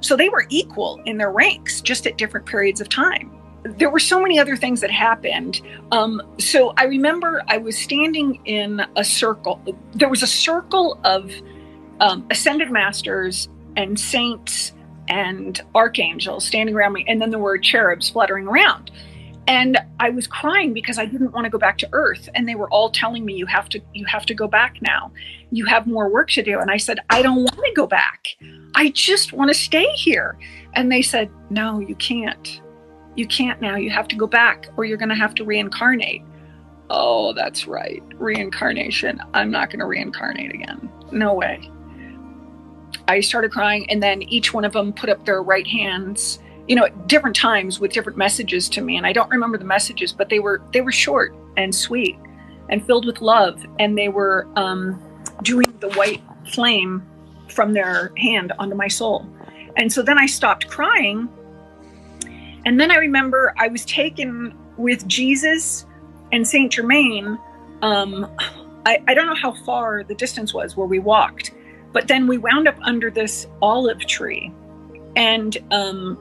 So 0.00 0.16
they 0.16 0.28
were 0.28 0.46
equal 0.48 1.00
in 1.04 1.18
their 1.18 1.32
ranks, 1.32 1.80
just 1.80 2.06
at 2.06 2.16
different 2.16 2.46
periods 2.46 2.80
of 2.80 2.88
time. 2.88 3.30
There 3.64 3.90
were 3.90 3.98
so 3.98 4.20
many 4.20 4.38
other 4.38 4.56
things 4.56 4.80
that 4.80 4.90
happened. 4.90 5.60
Um, 5.92 6.22
so 6.38 6.72
I 6.78 6.84
remember 6.84 7.42
I 7.48 7.58
was 7.58 7.76
standing 7.76 8.40
in 8.46 8.82
a 8.96 9.04
circle. 9.04 9.60
There 9.94 10.08
was 10.08 10.22
a 10.22 10.26
circle 10.26 10.98
of 11.04 11.30
um, 12.00 12.26
ascended 12.30 12.70
masters 12.70 13.48
and 13.76 14.00
saints 14.00 14.72
and 15.10 15.60
archangels 15.74 16.46
standing 16.46 16.74
around 16.74 16.94
me, 16.94 17.04
and 17.06 17.20
then 17.20 17.30
there 17.30 17.40
were 17.40 17.58
cherubs 17.58 18.08
fluttering 18.08 18.46
around. 18.46 18.90
And 19.46 19.78
i 19.98 20.10
was 20.10 20.26
crying 20.26 20.72
because 20.72 20.98
i 20.98 21.04
didn't 21.04 21.32
want 21.32 21.44
to 21.44 21.50
go 21.50 21.58
back 21.58 21.76
to 21.78 21.88
earth 21.92 22.28
and 22.34 22.48
they 22.48 22.54
were 22.54 22.70
all 22.70 22.90
telling 22.90 23.24
me 23.24 23.34
you 23.34 23.46
have 23.46 23.68
to 23.70 23.80
you 23.94 24.04
have 24.06 24.24
to 24.26 24.34
go 24.34 24.46
back 24.46 24.76
now. 24.80 25.10
You 25.50 25.64
have 25.64 25.86
more 25.86 26.08
work 26.08 26.30
to 26.30 26.42
do. 26.42 26.60
And 26.60 26.70
i 26.70 26.76
said 26.76 27.00
i 27.10 27.20
don't 27.22 27.42
want 27.42 27.56
to 27.56 27.72
go 27.74 27.86
back. 27.86 28.28
I 28.74 28.90
just 28.90 29.32
want 29.32 29.48
to 29.48 29.54
stay 29.54 29.88
here. 29.94 30.38
And 30.74 30.92
they 30.92 31.02
said 31.02 31.30
no 31.48 31.80
you 31.80 31.96
can't. 31.96 32.60
You 33.16 33.26
can't 33.26 33.60
now. 33.60 33.76
You 33.76 33.90
have 33.90 34.06
to 34.08 34.16
go 34.16 34.28
back 34.28 34.68
or 34.76 34.84
you're 34.84 34.98
going 34.98 35.08
to 35.08 35.14
have 35.16 35.34
to 35.36 35.44
reincarnate. 35.44 36.22
Oh 36.90 37.32
that's 37.32 37.66
right. 37.66 38.02
Reincarnation. 38.16 39.20
I'm 39.34 39.50
not 39.50 39.70
going 39.70 39.80
to 39.80 39.86
reincarnate 39.86 40.54
again. 40.54 40.88
No 41.10 41.34
way 41.34 41.68
i 43.10 43.20
started 43.20 43.50
crying 43.50 43.88
and 43.90 44.02
then 44.02 44.22
each 44.22 44.54
one 44.54 44.64
of 44.64 44.72
them 44.72 44.92
put 44.92 45.10
up 45.10 45.24
their 45.24 45.42
right 45.42 45.66
hands 45.66 46.38
you 46.70 46.76
know 46.76 46.84
at 46.84 47.08
different 47.08 47.34
times 47.34 47.80
with 47.80 47.92
different 47.92 48.16
messages 48.16 48.68
to 48.68 48.80
me. 48.80 48.96
And 48.96 49.04
i 49.04 49.12
don't 49.12 49.28
remember 49.30 49.58
the 49.58 49.64
messages 49.64 50.12
but 50.12 50.28
they 50.28 50.38
were 50.38 50.62
they 50.72 50.80
were 50.80 50.92
short 50.92 51.34
and 51.56 51.74
sweet 51.74 52.16
and 52.68 52.86
filled 52.86 53.04
with 53.04 53.20
love. 53.20 53.66
And 53.80 53.98
they 53.98 54.08
were 54.08 54.46
um, 54.54 55.02
doing 55.42 55.66
the 55.80 55.90
white 55.90 56.22
flame 56.52 57.04
from 57.48 57.72
their 57.72 58.12
hand 58.16 58.52
onto 58.60 58.76
my 58.76 58.86
soul. 58.86 59.26
And 59.76 59.92
so 59.92 60.02
then 60.02 60.18
i 60.18 60.26
stopped 60.26 60.68
crying. 60.68 61.28
And 62.64 62.78
then 62.78 62.90
i 62.90 62.96
remember 62.96 63.52
i 63.58 63.66
was 63.68 63.84
taken 63.84 64.56
with 64.76 65.06
jesus 65.08 65.86
and 66.32 66.46
saint 66.46 66.72
germain. 66.72 67.38
Um, 67.82 68.30
I, 68.86 69.02
I 69.08 69.14
don't 69.14 69.26
know 69.26 69.34
how 69.34 69.52
far 69.52 70.04
the 70.04 70.14
distance 70.14 70.54
was 70.54 70.76
where 70.76 70.86
we 70.86 71.00
walked 71.00 71.50
but 71.92 72.08
then 72.08 72.26
we 72.26 72.38
wound 72.38 72.68
up 72.68 72.76
under 72.82 73.10
this 73.10 73.46
olive 73.60 74.00
tree 74.06 74.52
and 75.16 75.56
um, 75.70 76.18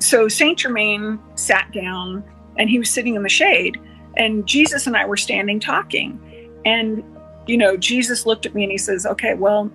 so 0.00 0.28
Saint 0.28 0.58
Germain 0.58 1.18
sat 1.34 1.72
down 1.72 2.24
and 2.56 2.70
he 2.70 2.78
was 2.78 2.90
sitting 2.90 3.14
in 3.14 3.22
the 3.22 3.28
shade, 3.28 3.80
and 4.16 4.46
Jesus 4.46 4.86
and 4.86 4.96
I 4.96 5.06
were 5.06 5.16
standing 5.16 5.60
talking. 5.60 6.20
And, 6.64 7.04
you 7.46 7.56
know, 7.56 7.76
Jesus 7.76 8.26
looked 8.26 8.46
at 8.46 8.54
me 8.54 8.64
and 8.64 8.72
he 8.72 8.78
says, 8.78 9.06
Okay, 9.06 9.34
well, 9.34 9.70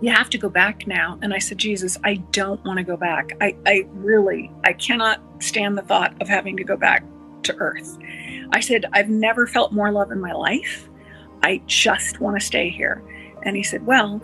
you 0.00 0.10
have 0.10 0.30
to 0.30 0.38
go 0.38 0.48
back 0.48 0.86
now. 0.86 1.18
And 1.22 1.34
I 1.34 1.38
said, 1.38 1.58
Jesus, 1.58 1.98
I 2.04 2.16
don't 2.32 2.62
want 2.64 2.78
to 2.78 2.84
go 2.84 2.96
back. 2.96 3.32
I, 3.40 3.56
I 3.66 3.86
really, 3.94 4.50
I 4.64 4.72
cannot 4.74 5.20
stand 5.40 5.76
the 5.76 5.82
thought 5.82 6.20
of 6.20 6.28
having 6.28 6.56
to 6.56 6.64
go 6.64 6.76
back 6.76 7.04
to 7.44 7.56
earth. 7.56 7.98
I 8.52 8.60
said, 8.60 8.84
I've 8.92 9.08
never 9.08 9.46
felt 9.46 9.72
more 9.72 9.90
love 9.90 10.12
in 10.12 10.20
my 10.20 10.32
life. 10.32 10.88
I 11.42 11.62
just 11.66 12.20
want 12.20 12.38
to 12.38 12.44
stay 12.44 12.68
here. 12.68 13.02
And 13.42 13.56
he 13.56 13.62
said, 13.62 13.86
Well, 13.86 14.20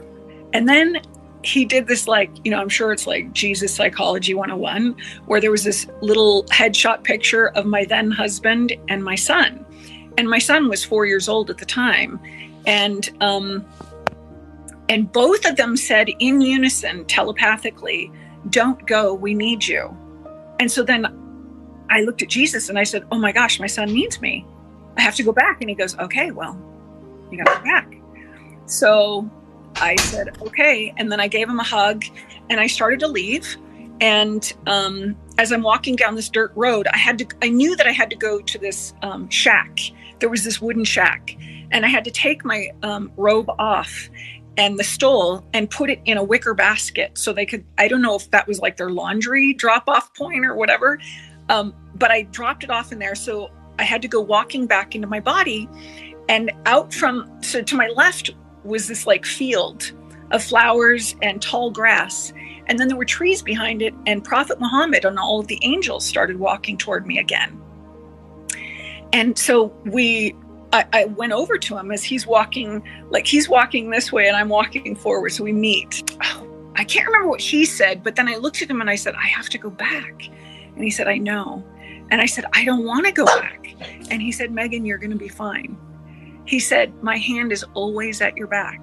and 0.53 0.69
then 0.69 1.01
he 1.45 1.65
did 1.65 1.87
this 1.87 2.09
like 2.09 2.31
you 2.43 2.51
know 2.51 2.59
i'm 2.59 2.71
sure 2.71 2.91
it's 2.91 3.07
like 3.07 3.31
jesus 3.33 3.75
psychology 3.75 4.33
101 4.33 4.97
where 5.27 5.41
there 5.41 5.51
was 5.51 5.63
this 5.63 5.87
little 6.01 6.45
headshot 6.45 7.05
picture 7.05 7.49
of 7.49 7.67
my 7.67 7.85
then 7.85 8.11
husband 8.11 8.73
and 8.89 9.05
my 9.05 9.15
son. 9.15 9.65
And 10.17 10.31
my 10.31 10.39
son 10.39 10.69
was 10.69 10.85
four 10.85 11.07
years 11.07 11.29
old 11.29 11.51
at 11.51 11.59
the 11.59 11.67
time. 11.67 12.21
And 12.67 13.11
um 13.21 13.65
and 14.89 15.11
both 15.13 15.45
of 15.45 15.57
them 15.57 15.77
said 15.77 16.09
in 16.19 16.41
unison 16.41 17.05
telepathically 17.07 18.11
don't 18.51 18.87
go 18.87 19.15
we 19.15 19.35
need 19.35 19.67
you. 19.67 19.95
And 20.61 20.71
so 20.71 20.83
then 20.83 21.07
i 21.91 22.01
looked 22.01 22.23
at 22.23 22.29
jesus 22.29 22.71
and 22.71 22.79
i 22.79 22.85
said 22.85 23.05
oh 23.13 23.19
my 23.19 23.33
gosh 23.33 23.61
my 23.61 23.67
son 23.67 23.93
needs 23.93 24.21
me. 24.21 24.47
I 24.97 25.03
have 25.03 25.17
to 25.17 25.23
go 25.23 25.33
back. 25.33 25.61
And 25.61 25.69
he 25.69 25.77
goes 25.77 25.99
okay 25.99 26.31
well 26.31 26.59
you 27.31 27.43
gotta 27.43 27.59
go 27.59 27.65
back 27.65 27.94
so 28.67 29.29
I 29.77 29.97
said, 29.97 30.41
okay. 30.43 30.95
And 30.97 31.11
then 31.11 31.21
I 31.21 31.29
gave 31.29 31.49
him 31.49 31.59
a 31.59 31.65
hug 31.65 32.05
and 32.49 32.61
I 32.61 32.67
started 32.67 33.01
to 33.01 33.09
leave. 33.09 33.57
And 34.01 34.53
um, 34.67 35.17
as 35.39 35.53
I'm 35.53 35.63
walking 35.63 35.97
down 35.97 36.15
this 36.15 36.29
dirt 36.29 36.53
road, 36.55 36.87
I 36.93 36.99
had 36.99 37.19
to, 37.19 37.27
I 37.43 37.49
knew 37.49 37.77
that 37.77 37.87
I 37.87 37.93
had 37.93 38.11
to 38.11 38.17
go 38.17 38.41
to 38.41 38.59
this 38.59 38.95
um, 39.03 39.29
shack. 39.29 39.79
There 40.21 40.29
was 40.29 40.45
this 40.45 40.61
wooden 40.61 40.85
shack. 40.85 41.37
And 41.71 41.85
I 41.85 41.89
had 41.89 42.05
to 42.05 42.11
take 42.11 42.45
my 42.45 42.71
um, 42.83 43.13
robe 43.17 43.51
off 43.59 44.09
and 44.57 44.79
the 44.79 44.85
stole 44.85 45.45
and 45.53 45.69
put 45.69 45.91
it 45.91 46.01
in 46.05 46.17
a 46.17 46.23
wicker 46.23 46.55
basket 46.55 47.19
so 47.19 47.33
they 47.33 47.47
could, 47.47 47.65
I 47.79 47.89
don't 47.89 48.03
know 48.03 48.15
if 48.15 48.31
that 48.31 48.47
was 48.47 48.61
like 48.61 48.77
their 48.77 48.91
laundry 48.91 49.53
drop 49.55 49.89
off 49.89 50.15
point 50.15 50.45
or 50.45 50.55
whatever. 50.55 50.99
Um, 51.49 51.75
but 51.97 52.11
I 52.11 52.23
dropped 52.23 52.63
it 52.63 52.71
off 52.71 52.93
in 52.93 52.99
there. 53.01 53.17
So 53.17 53.51
I 53.79 53.85
had 53.85 54.03
to 54.03 54.09
go 54.09 54.21
walking 54.21 54.67
back 54.67 54.95
into 54.95 55.09
my 55.09 55.21
body. 55.21 55.69
And 56.29 56.53
out 56.65 56.95
from, 56.95 57.31
so 57.43 57.61
to 57.61 57.77
my 57.77 57.89
left 57.89 58.31
was 58.65 58.89
this 58.89 59.07
like 59.07 59.25
field 59.27 59.93
of 60.33 60.43
flowers 60.43 61.17
and 61.23 61.41
tall 61.43 61.71
grass. 61.71 62.33
And 62.67 62.79
then 62.79 62.89
there 62.89 62.97
were 62.97 63.05
trees 63.05 63.43
behind 63.43 63.83
it, 63.83 63.95
and 64.07 64.25
Prophet 64.25 64.59
Muhammad 64.61 65.05
and 65.05 65.19
all 65.19 65.41
of 65.41 65.49
the 65.49 65.59
angels 65.63 66.05
started 66.05 66.39
walking 66.39 66.77
toward 66.79 67.07
me 67.07 67.19
again. 67.19 67.61
and 69.13 69.39
so 69.39 69.67
we 69.87 70.35
I, 70.73 70.87
I, 70.93 71.05
went 71.07 71.33
over 71.33 71.57
to 71.57 71.79
him 71.79 71.93
as 71.93 72.03
he's 72.05 72.27
walking 72.27 72.83
like 73.11 73.27
he's 73.27 73.49
walking 73.49 73.91
this 73.91 74.13
way 74.13 74.27
and 74.29 74.37
i'm 74.37 74.49
walking 74.49 74.95
forward 74.97 75.31
so 75.31 75.45
we 75.45 75.53
meet 75.53 76.17
oh, 76.23 76.47
i 76.77 76.85
can't 76.85 77.07
remember 77.07 77.29
what 77.29 77.41
he 77.41 77.65
said 77.65 78.03
but 78.03 78.17
then 78.17 78.29
i 78.29 78.37
looked 78.37 78.61
at 78.63 78.69
him 78.71 78.81
and 78.81 78.91
i 78.91 78.97
said 78.97 79.15
i 79.15 79.27
have 79.27 79.49
to 79.51 79.59
go 79.59 79.71
back 79.71 80.29
and 80.75 80.85
he 80.85 80.91
said 80.91 81.09
i 81.09 81.17
know 81.17 81.65
and 82.11 82.21
i 82.21 82.27
said 82.27 82.45
i 82.55 82.65
don't 82.65 82.85
want 82.85 83.07
to 83.07 83.13
go 83.13 83.25
back 83.27 83.75
and 84.11 84.21
he 84.21 84.33
said 84.33 84.51
megan 84.53 84.85
you're 84.85 84.99
going 84.99 85.11
to 85.11 85.17
be 85.17 85.29
fine 85.29 85.77
he 86.47 86.61
said 86.61 86.93
my 87.03 87.17
hand 87.17 87.53
is 87.53 87.65
always 87.75 88.21
at 88.21 88.37
your 88.37 88.47
back. 88.47 88.81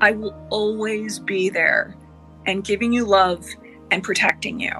I 0.00 0.12
will 0.12 0.34
always 0.50 1.18
be 1.18 1.48
there 1.48 1.96
and 2.46 2.64
giving 2.64 2.92
you 2.92 3.04
love 3.04 3.44
and 3.90 4.02
protecting 4.02 4.60
you. 4.60 4.72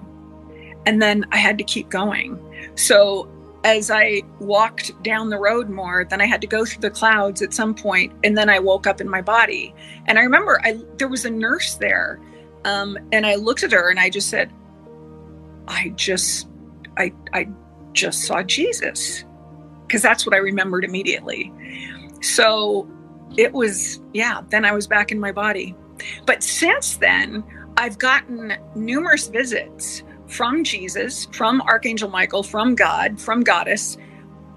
And 0.86 1.00
then 1.00 1.24
i 1.32 1.36
had 1.36 1.56
to 1.58 1.64
keep 1.64 1.88
going. 1.88 2.38
So 2.74 3.30
as 3.64 3.90
I 3.90 4.22
walked 4.40 5.02
down 5.02 5.30
the 5.30 5.38
road 5.38 5.70
more, 5.70 6.04
then 6.04 6.20
I 6.20 6.26
had 6.26 6.42
to 6.42 6.46
go 6.46 6.66
through 6.66 6.82
the 6.82 6.90
clouds 6.90 7.40
at 7.40 7.54
some 7.54 7.74
point, 7.74 8.12
and 8.22 8.36
then 8.36 8.50
I 8.50 8.58
woke 8.58 8.86
up 8.86 9.00
in 9.00 9.08
my 9.08 9.22
body. 9.22 9.74
And 10.06 10.18
I 10.18 10.22
remember 10.22 10.60
I 10.62 10.78
there 10.98 11.08
was 11.08 11.24
a 11.24 11.30
nurse 11.30 11.76
there, 11.76 12.20
um, 12.64 12.98
and 13.10 13.24
I 13.24 13.36
looked 13.36 13.62
at 13.62 13.72
her 13.72 13.88
and 13.90 13.98
I 13.98 14.10
just 14.10 14.28
said, 14.28 14.52
"I 15.66 15.94
just, 15.96 16.46
I, 16.98 17.12
I 17.32 17.48
just 17.94 18.24
saw 18.24 18.42
Jesus," 18.42 19.24
because 19.86 20.02
that's 20.02 20.26
what 20.26 20.34
I 20.34 20.38
remembered 20.38 20.84
immediately. 20.84 21.52
So 22.20 22.88
it 23.36 23.52
was, 23.52 24.00
yeah. 24.12 24.42
Then 24.48 24.64
I 24.64 24.72
was 24.72 24.86
back 24.86 25.12
in 25.12 25.20
my 25.20 25.32
body, 25.32 25.74
but 26.26 26.42
since 26.42 26.96
then 26.96 27.44
I've 27.76 27.98
gotten 27.98 28.54
numerous 28.74 29.28
visits 29.28 30.02
from 30.26 30.64
Jesus, 30.64 31.26
from 31.32 31.60
Archangel 31.62 32.08
Michael, 32.08 32.42
from 32.42 32.74
God, 32.74 33.20
from 33.20 33.42
Goddess, 33.42 33.96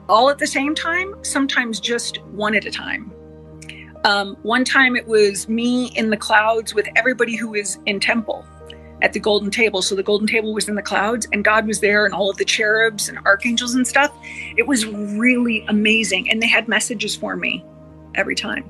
all 0.10 0.30
at 0.30 0.38
the 0.38 0.48
same 0.48 0.74
time, 0.74 1.14
sometimes 1.24 1.80
just 1.80 2.24
one 2.26 2.56
at 2.56 2.66
a 2.66 2.72
time. 2.72 3.12
Um, 4.06 4.38
one 4.44 4.64
time 4.64 4.96
it 4.96 5.06
was 5.06 5.50
me 5.50 5.88
in 5.96 6.10
the 6.10 6.18
clouds 6.18 6.74
with 6.74 6.88
everybody 6.96 7.36
who 7.36 7.56
is 7.56 7.78
in 7.86 8.00
temple 8.00 8.46
at 9.02 9.14
the 9.14 9.20
golden 9.20 9.52
table. 9.52 9.82
So 9.82 9.96
the 9.96 10.04
golden 10.04 10.28
table 10.28 10.54
was 10.54 10.68
in 10.68 10.76
the 10.76 10.82
clouds 10.82 11.28
and 11.32 11.44
God 11.44 11.68
was 11.68 11.80
there 11.80 12.06
and 12.06 12.14
all 12.14 12.30
of 12.30 12.38
the 12.38 12.46
cherubs 12.46 13.10
and 13.10 13.18
archangels 13.20 13.76
and 13.76 13.88
stuff. 13.88 14.12
It 14.58 14.68
was 14.68 14.86
really 14.86 15.64
amazing. 15.68 16.30
And 16.32 16.42
they 16.42 16.48
had 16.48 16.68
messages 16.68 17.16
for 17.16 17.36
me 17.36 17.64
every 18.16 18.36
time. 18.36 18.70